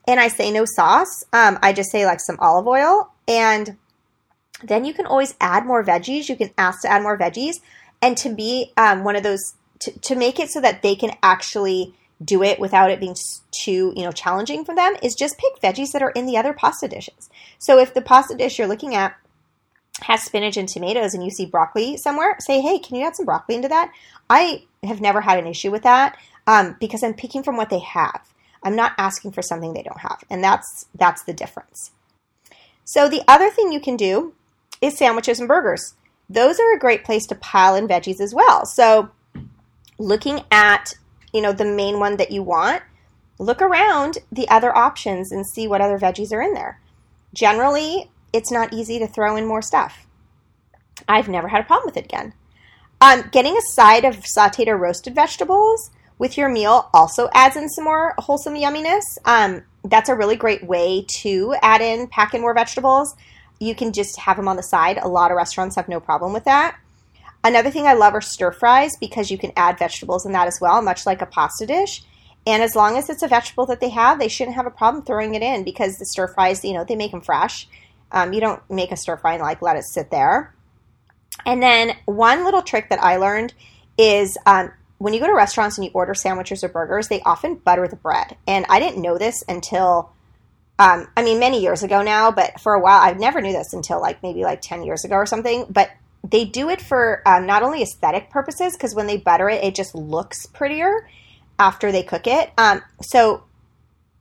and 0.07 0.19
I 0.19 0.29
say 0.29 0.51
no 0.51 0.65
sauce. 0.65 1.23
Um, 1.31 1.59
I 1.61 1.73
just 1.73 1.91
say 1.91 2.05
like 2.05 2.19
some 2.19 2.37
olive 2.39 2.67
oil, 2.67 3.11
and 3.27 3.77
then 4.63 4.83
you 4.83 4.93
can 4.93 5.05
always 5.05 5.35
add 5.39 5.65
more 5.65 5.83
veggies. 5.83 6.27
You 6.27 6.35
can 6.35 6.51
ask 6.57 6.81
to 6.81 6.91
add 6.91 7.03
more 7.03 7.17
veggies, 7.17 7.61
and 8.01 8.17
to 8.17 8.33
be 8.33 8.73
um, 8.77 9.03
one 9.03 9.15
of 9.15 9.21
those 9.21 9.53
to, 9.81 9.99
to 9.99 10.15
make 10.15 10.39
it 10.39 10.49
so 10.49 10.61
that 10.61 10.81
they 10.81 10.95
can 10.95 11.11
actually 11.21 11.93
do 12.23 12.43
it 12.43 12.59
without 12.59 12.91
it 12.91 12.99
being 12.99 13.15
too, 13.51 13.93
you 13.95 14.03
know, 14.03 14.11
challenging 14.11 14.63
for 14.63 14.75
them 14.75 14.95
is 15.01 15.15
just 15.15 15.37
pick 15.37 15.59
veggies 15.61 15.91
that 15.91 16.03
are 16.03 16.11
in 16.11 16.25
the 16.25 16.37
other 16.37 16.53
pasta 16.53 16.87
dishes. 16.87 17.29
So 17.57 17.79
if 17.79 17.93
the 17.93 18.01
pasta 18.01 18.35
dish 18.35 18.59
you're 18.59 18.67
looking 18.67 18.95
at 18.95 19.15
has 20.01 20.23
spinach 20.23 20.57
and 20.57 20.69
tomatoes 20.69 21.13
and 21.13 21.23
you 21.23 21.29
see 21.29 21.45
broccoli 21.45 21.97
somewhere, 21.97 22.35
say, 22.39 22.61
hey, 22.61 22.79
can 22.79 22.95
you 22.95 23.05
add 23.05 23.15
some 23.15 23.25
broccoli 23.25 23.55
into 23.55 23.67
that? 23.67 23.91
I 24.29 24.63
have 24.83 25.01
never 25.01 25.21
had 25.21 25.39
an 25.39 25.47
issue 25.47 25.71
with 25.71 25.83
that 25.83 26.17
um, 26.47 26.75
because 26.79 27.03
I'm 27.03 27.13
picking 27.13 27.43
from 27.43 27.57
what 27.57 27.69
they 27.69 27.79
have. 27.79 28.21
I'm 28.63 28.75
not 28.75 28.93
asking 28.97 29.31
for 29.31 29.41
something 29.41 29.73
they 29.73 29.83
don't 29.83 29.99
have, 30.01 30.23
and 30.29 30.43
that's 30.43 30.85
that's 30.93 31.23
the 31.23 31.33
difference. 31.33 31.91
So 32.83 33.09
the 33.09 33.23
other 33.27 33.49
thing 33.49 33.71
you 33.71 33.79
can 33.79 33.97
do 33.97 34.33
is 34.81 34.97
sandwiches 34.97 35.39
and 35.39 35.47
burgers. 35.47 35.95
Those 36.29 36.59
are 36.59 36.75
a 36.75 36.79
great 36.79 37.03
place 37.03 37.25
to 37.27 37.35
pile 37.35 37.75
in 37.75 37.87
veggies 37.87 38.21
as 38.21 38.35
well. 38.35 38.65
So 38.65 39.09
looking 40.01 40.41
at 40.51 40.95
you 41.31 41.41
know, 41.41 41.53
the 41.53 41.65
main 41.65 41.99
one 41.99 42.17
that 42.17 42.31
you 42.31 42.43
want, 42.43 42.81
look 43.39 43.61
around 43.61 44.17
the 44.31 44.47
other 44.49 44.75
options 44.75 45.31
and 45.31 45.45
see 45.45 45.67
what 45.67 45.81
other 45.81 45.97
veggies 45.97 46.31
are 46.31 46.41
in 46.41 46.53
there. 46.53 46.79
Generally, 47.33 48.11
it's 48.33 48.51
not 48.51 48.73
easy 48.73 48.99
to 48.99 49.07
throw 49.07 49.35
in 49.35 49.47
more 49.47 49.61
stuff. 49.61 50.05
I've 51.07 51.29
never 51.29 51.47
had 51.47 51.61
a 51.61 51.65
problem 51.65 51.87
with 51.87 51.97
it 51.97 52.05
again. 52.05 52.33
Um, 52.99 53.23
getting 53.31 53.57
a 53.57 53.61
side 53.61 54.05
of 54.05 54.17
sauteed 54.17 54.67
or 54.67 54.77
roasted 54.77 55.15
vegetables 55.15 55.89
with 56.19 56.37
your 56.37 56.49
meal 56.49 56.89
also 56.93 57.29
adds 57.33 57.55
in 57.55 57.67
some 57.69 57.85
more 57.85 58.13
wholesome 58.19 58.53
yumminess. 58.53 59.01
Um, 59.25 59.63
that's 59.83 60.09
a 60.09 60.15
really 60.15 60.35
great 60.35 60.63
way 60.63 61.05
to 61.21 61.55
add 61.63 61.81
in, 61.81 62.07
pack 62.07 62.35
in 62.35 62.41
more 62.41 62.53
vegetables. 62.53 63.15
You 63.59 63.73
can 63.73 63.91
just 63.91 64.19
have 64.19 64.37
them 64.37 64.47
on 64.47 64.55
the 64.55 64.63
side. 64.63 64.99
A 65.01 65.07
lot 65.07 65.31
of 65.31 65.37
restaurants 65.37 65.75
have 65.77 65.89
no 65.89 65.99
problem 65.99 66.31
with 66.31 66.43
that. 66.43 66.77
Another 67.43 67.71
thing 67.71 67.87
I 67.87 67.93
love 67.93 68.13
are 68.13 68.21
stir 68.21 68.51
fries 68.51 68.95
because 68.99 69.31
you 69.31 69.37
can 69.37 69.51
add 69.55 69.79
vegetables 69.79 70.25
in 70.25 70.31
that 70.33 70.47
as 70.47 70.59
well, 70.61 70.81
much 70.81 71.05
like 71.05 71.21
a 71.21 71.25
pasta 71.25 71.65
dish. 71.65 72.03
And 72.45 72.63
as 72.63 72.75
long 72.75 72.97
as 72.97 73.09
it's 73.09 73.23
a 73.23 73.27
vegetable 73.27 73.65
that 73.67 73.79
they 73.79 73.89
have, 73.89 74.19
they 74.19 74.27
shouldn't 74.27 74.55
have 74.55 74.65
a 74.65 74.71
problem 74.71 75.03
throwing 75.03 75.35
it 75.35 75.41
in 75.41 75.63
because 75.63 75.97
the 75.97 76.05
stir 76.05 76.27
fries, 76.27 76.63
you 76.63 76.73
know, 76.73 76.83
they 76.83 76.95
make 76.95 77.11
them 77.11 77.21
fresh. 77.21 77.67
Um, 78.11 78.33
you 78.33 78.41
don't 78.41 78.61
make 78.69 78.91
a 78.91 78.97
stir 78.97 79.17
fry 79.17 79.33
and 79.33 79.41
like 79.41 79.61
let 79.61 79.75
it 79.75 79.83
sit 79.83 80.11
there. 80.11 80.53
And 81.45 81.61
then 81.61 81.95
one 82.05 82.43
little 82.43 82.61
trick 82.61 82.89
that 82.89 83.01
I 83.01 83.17
learned 83.17 83.53
is 83.97 84.37
um, 84.45 84.71
when 84.97 85.13
you 85.13 85.19
go 85.19 85.27
to 85.27 85.33
restaurants 85.33 85.77
and 85.77 85.85
you 85.85 85.91
order 85.93 86.13
sandwiches 86.13 86.63
or 86.63 86.69
burgers, 86.69 87.07
they 87.07 87.21
often 87.21 87.55
butter 87.55 87.87
the 87.87 87.95
bread. 87.95 88.37
And 88.47 88.65
I 88.69 88.79
didn't 88.79 89.01
know 89.01 89.17
this 89.17 89.43
until, 89.47 90.11
um, 90.77 91.07
I 91.15 91.23
mean, 91.23 91.39
many 91.39 91.61
years 91.61 91.83
ago 91.83 92.01
now, 92.01 92.31
but 92.31 92.59
for 92.59 92.73
a 92.73 92.79
while, 92.79 93.01
I 93.01 93.13
never 93.13 93.41
knew 93.41 93.53
this 93.53 93.73
until 93.73 94.01
like 94.01 94.21
maybe 94.21 94.43
like 94.43 94.61
10 94.61 94.83
years 94.83 95.05
ago 95.05 95.15
or 95.15 95.25
something. 95.25 95.65
But 95.69 95.91
they 96.23 96.45
do 96.45 96.69
it 96.69 96.81
for 96.81 97.21
um, 97.25 97.45
not 97.45 97.63
only 97.63 97.81
aesthetic 97.81 98.29
purposes, 98.29 98.73
because 98.73 98.93
when 98.93 99.07
they 99.07 99.17
butter 99.17 99.49
it, 99.49 99.63
it 99.63 99.75
just 99.75 99.95
looks 99.95 100.45
prettier 100.45 101.07
after 101.57 101.91
they 101.91 102.03
cook 102.03 102.27
it. 102.27 102.51
Um, 102.57 102.81
so 103.01 103.43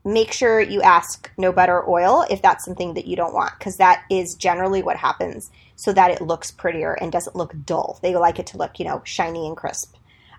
make 0.05 0.33
sure 0.33 0.61
you 0.61 0.81
ask 0.81 1.31
no 1.37 1.53
butter 1.53 1.87
oil 1.89 2.25
if 2.31 2.41
that's 2.41 2.65
something 2.65 2.95
that 2.95 3.07
you 3.07 3.17
don't 3.17 3.35
want, 3.35 3.53
because 3.59 3.77
that 3.77 4.03
is 4.11 4.35
generally 4.35 4.83
what 4.83 4.97
happens 4.97 5.51
so 5.77 5.93
that 5.93 6.11
it 6.11 6.23
looks 6.23 6.51
prettier 6.51 6.93
and 6.93 7.13
doesn't 7.13 7.37
look 7.37 7.55
dull. 7.67 7.99
They 8.03 8.17
like 8.17 8.39
it 8.39 8.47
to 8.49 8.57
look, 8.57 8.79
you 8.79 8.87
know, 8.87 9.03
shiny 9.05 9.47
and 9.47 9.57
crisp. 9.57 9.95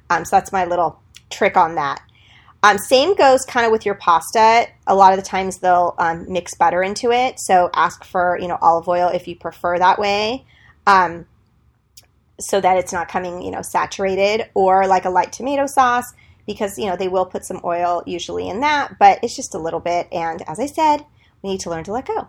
Um, 0.10 0.26
so 0.26 0.36
that's 0.36 0.52
my 0.52 0.66
little 0.66 1.00
trick 1.30 1.58
on 1.58 1.76
that. 1.76 2.02
Um, 2.64 2.78
same 2.78 3.16
goes 3.16 3.44
kind 3.46 3.66
of 3.66 3.72
with 3.72 3.86
your 3.86 3.96
pasta. 3.96 4.68
A 4.86 4.94
lot 4.94 5.14
of 5.14 5.20
the 5.20 5.26
times 5.26 5.58
they'll 5.58 5.96
um, 5.98 6.32
mix 6.32 6.54
butter 6.56 6.84
into 6.84 7.12
it. 7.12 7.40
So 7.40 7.72
ask 7.74 8.04
for, 8.04 8.38
you 8.40 8.48
know, 8.48 8.58
olive 8.62 8.88
oil 8.88 9.10
if 9.10 9.28
you 9.28 9.36
prefer 9.36 9.80
that 9.80 9.98
way. 9.98 10.46
Um, 10.86 11.26
so 12.42 12.62
that 12.62 12.78
it's 12.78 12.94
not 12.94 13.08
coming, 13.08 13.42
you 13.42 13.52
know, 13.52 13.62
saturated 13.62 14.50
or 14.54 14.88
like 14.88 15.06
a 15.06 15.10
light 15.10 15.32
tomato 15.32 15.66
sauce 15.66 16.14
because, 16.46 16.78
you 16.78 16.88
know, 16.88 16.96
they 16.96 17.08
will 17.08 17.26
put 17.26 17.46
some 17.46 17.62
oil 17.64 18.04
usually 18.06 18.50
in 18.50 18.62
that, 18.62 18.98
but 19.00 19.20
it's 19.24 19.36
just 19.36 19.56
a 19.56 19.60
little 19.60 19.80
bit. 19.80 20.08
And 20.12 20.42
as 20.50 20.60
I 20.60 20.66
said, 20.66 21.06
we 21.42 21.52
need 21.52 21.60
to 21.62 21.70
learn 21.70 21.84
to 21.86 21.94
let 21.94 22.08
go. 22.08 22.28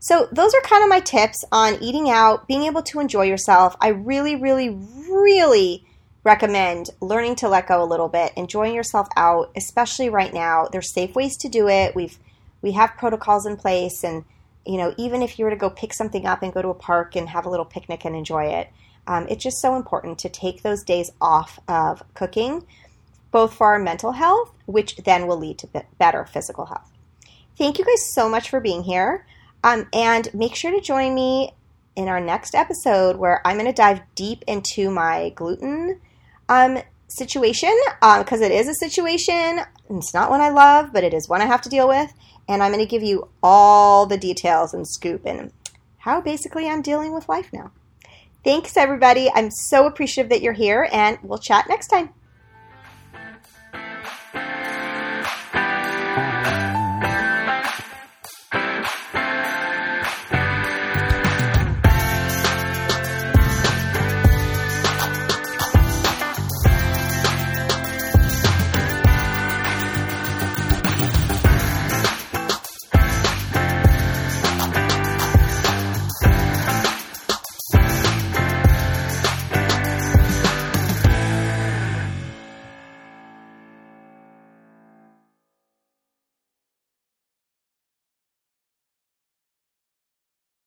So, 0.00 0.28
those 0.30 0.54
are 0.54 0.60
kind 0.60 0.84
of 0.84 0.88
my 0.88 1.00
tips 1.00 1.44
on 1.50 1.82
eating 1.82 2.08
out, 2.08 2.46
being 2.46 2.62
able 2.64 2.82
to 2.82 3.00
enjoy 3.00 3.24
yourself. 3.24 3.74
I 3.80 3.88
really, 3.88 4.36
really, 4.36 4.70
really 4.70 5.84
recommend 6.22 6.90
learning 7.00 7.34
to 7.36 7.48
let 7.48 7.66
go 7.66 7.82
a 7.82 7.86
little 7.86 8.08
bit, 8.08 8.32
enjoying 8.36 8.74
yourself 8.74 9.08
out, 9.16 9.50
especially 9.56 10.08
right 10.08 10.32
now. 10.32 10.68
There's 10.70 10.92
safe 10.92 11.16
ways 11.16 11.36
to 11.38 11.48
do 11.48 11.68
it. 11.68 11.96
We've 11.96 12.16
we 12.62 12.72
have 12.72 12.96
protocols 12.96 13.46
in 13.46 13.56
place 13.56 14.04
and 14.04 14.24
you 14.66 14.76
know, 14.76 14.94
even 14.98 15.22
if 15.22 15.38
you 15.38 15.46
were 15.46 15.50
to 15.50 15.56
go 15.56 15.70
pick 15.70 15.94
something 15.94 16.26
up 16.26 16.42
and 16.42 16.52
go 16.52 16.60
to 16.60 16.68
a 16.68 16.74
park 16.74 17.16
and 17.16 17.28
have 17.30 17.46
a 17.46 17.50
little 17.50 17.64
picnic 17.64 18.04
and 18.04 18.14
enjoy 18.14 18.44
it, 18.44 18.68
um, 19.08 19.26
it's 19.28 19.42
just 19.42 19.60
so 19.60 19.74
important 19.74 20.18
to 20.20 20.28
take 20.28 20.62
those 20.62 20.84
days 20.84 21.10
off 21.18 21.58
of 21.66 22.02
cooking, 22.12 22.66
both 23.30 23.54
for 23.54 23.68
our 23.68 23.78
mental 23.78 24.12
health, 24.12 24.52
which 24.66 24.96
then 24.98 25.26
will 25.26 25.38
lead 25.38 25.58
to 25.58 25.84
better 25.98 26.26
physical 26.26 26.66
health. 26.66 26.92
Thank 27.56 27.78
you 27.78 27.86
guys 27.86 28.12
so 28.12 28.28
much 28.28 28.50
for 28.50 28.60
being 28.60 28.84
here. 28.84 29.26
Um, 29.64 29.88
and 29.92 30.32
make 30.34 30.54
sure 30.54 30.70
to 30.70 30.80
join 30.80 31.14
me 31.14 31.54
in 31.96 32.06
our 32.06 32.20
next 32.20 32.54
episode 32.54 33.16
where 33.16 33.44
I'm 33.44 33.56
going 33.56 33.66
to 33.66 33.72
dive 33.72 34.02
deep 34.14 34.44
into 34.46 34.90
my 34.90 35.30
gluten 35.30 36.00
um, 36.48 36.78
situation 37.08 37.74
because 38.00 38.40
um, 38.40 38.42
it 38.42 38.52
is 38.52 38.68
a 38.68 38.74
situation. 38.74 39.60
It's 39.90 40.14
not 40.14 40.30
one 40.30 40.42
I 40.42 40.50
love, 40.50 40.92
but 40.92 41.02
it 41.02 41.14
is 41.14 41.28
one 41.28 41.40
I 41.40 41.46
have 41.46 41.62
to 41.62 41.70
deal 41.70 41.88
with. 41.88 42.12
And 42.46 42.62
I'm 42.62 42.72
going 42.72 42.84
to 42.84 42.90
give 42.90 43.02
you 43.02 43.28
all 43.42 44.06
the 44.06 44.18
details 44.18 44.74
and 44.74 44.86
scoop 44.86 45.22
and 45.24 45.50
how 45.96 46.20
basically 46.20 46.68
I'm 46.68 46.82
dealing 46.82 47.14
with 47.14 47.28
life 47.28 47.50
now. 47.52 47.72
Thanks, 48.44 48.76
everybody. 48.76 49.30
I'm 49.34 49.50
so 49.50 49.86
appreciative 49.86 50.30
that 50.30 50.42
you're 50.42 50.52
here, 50.52 50.88
and 50.92 51.18
we'll 51.22 51.38
chat 51.38 51.66
next 51.68 51.88
time. 51.88 52.10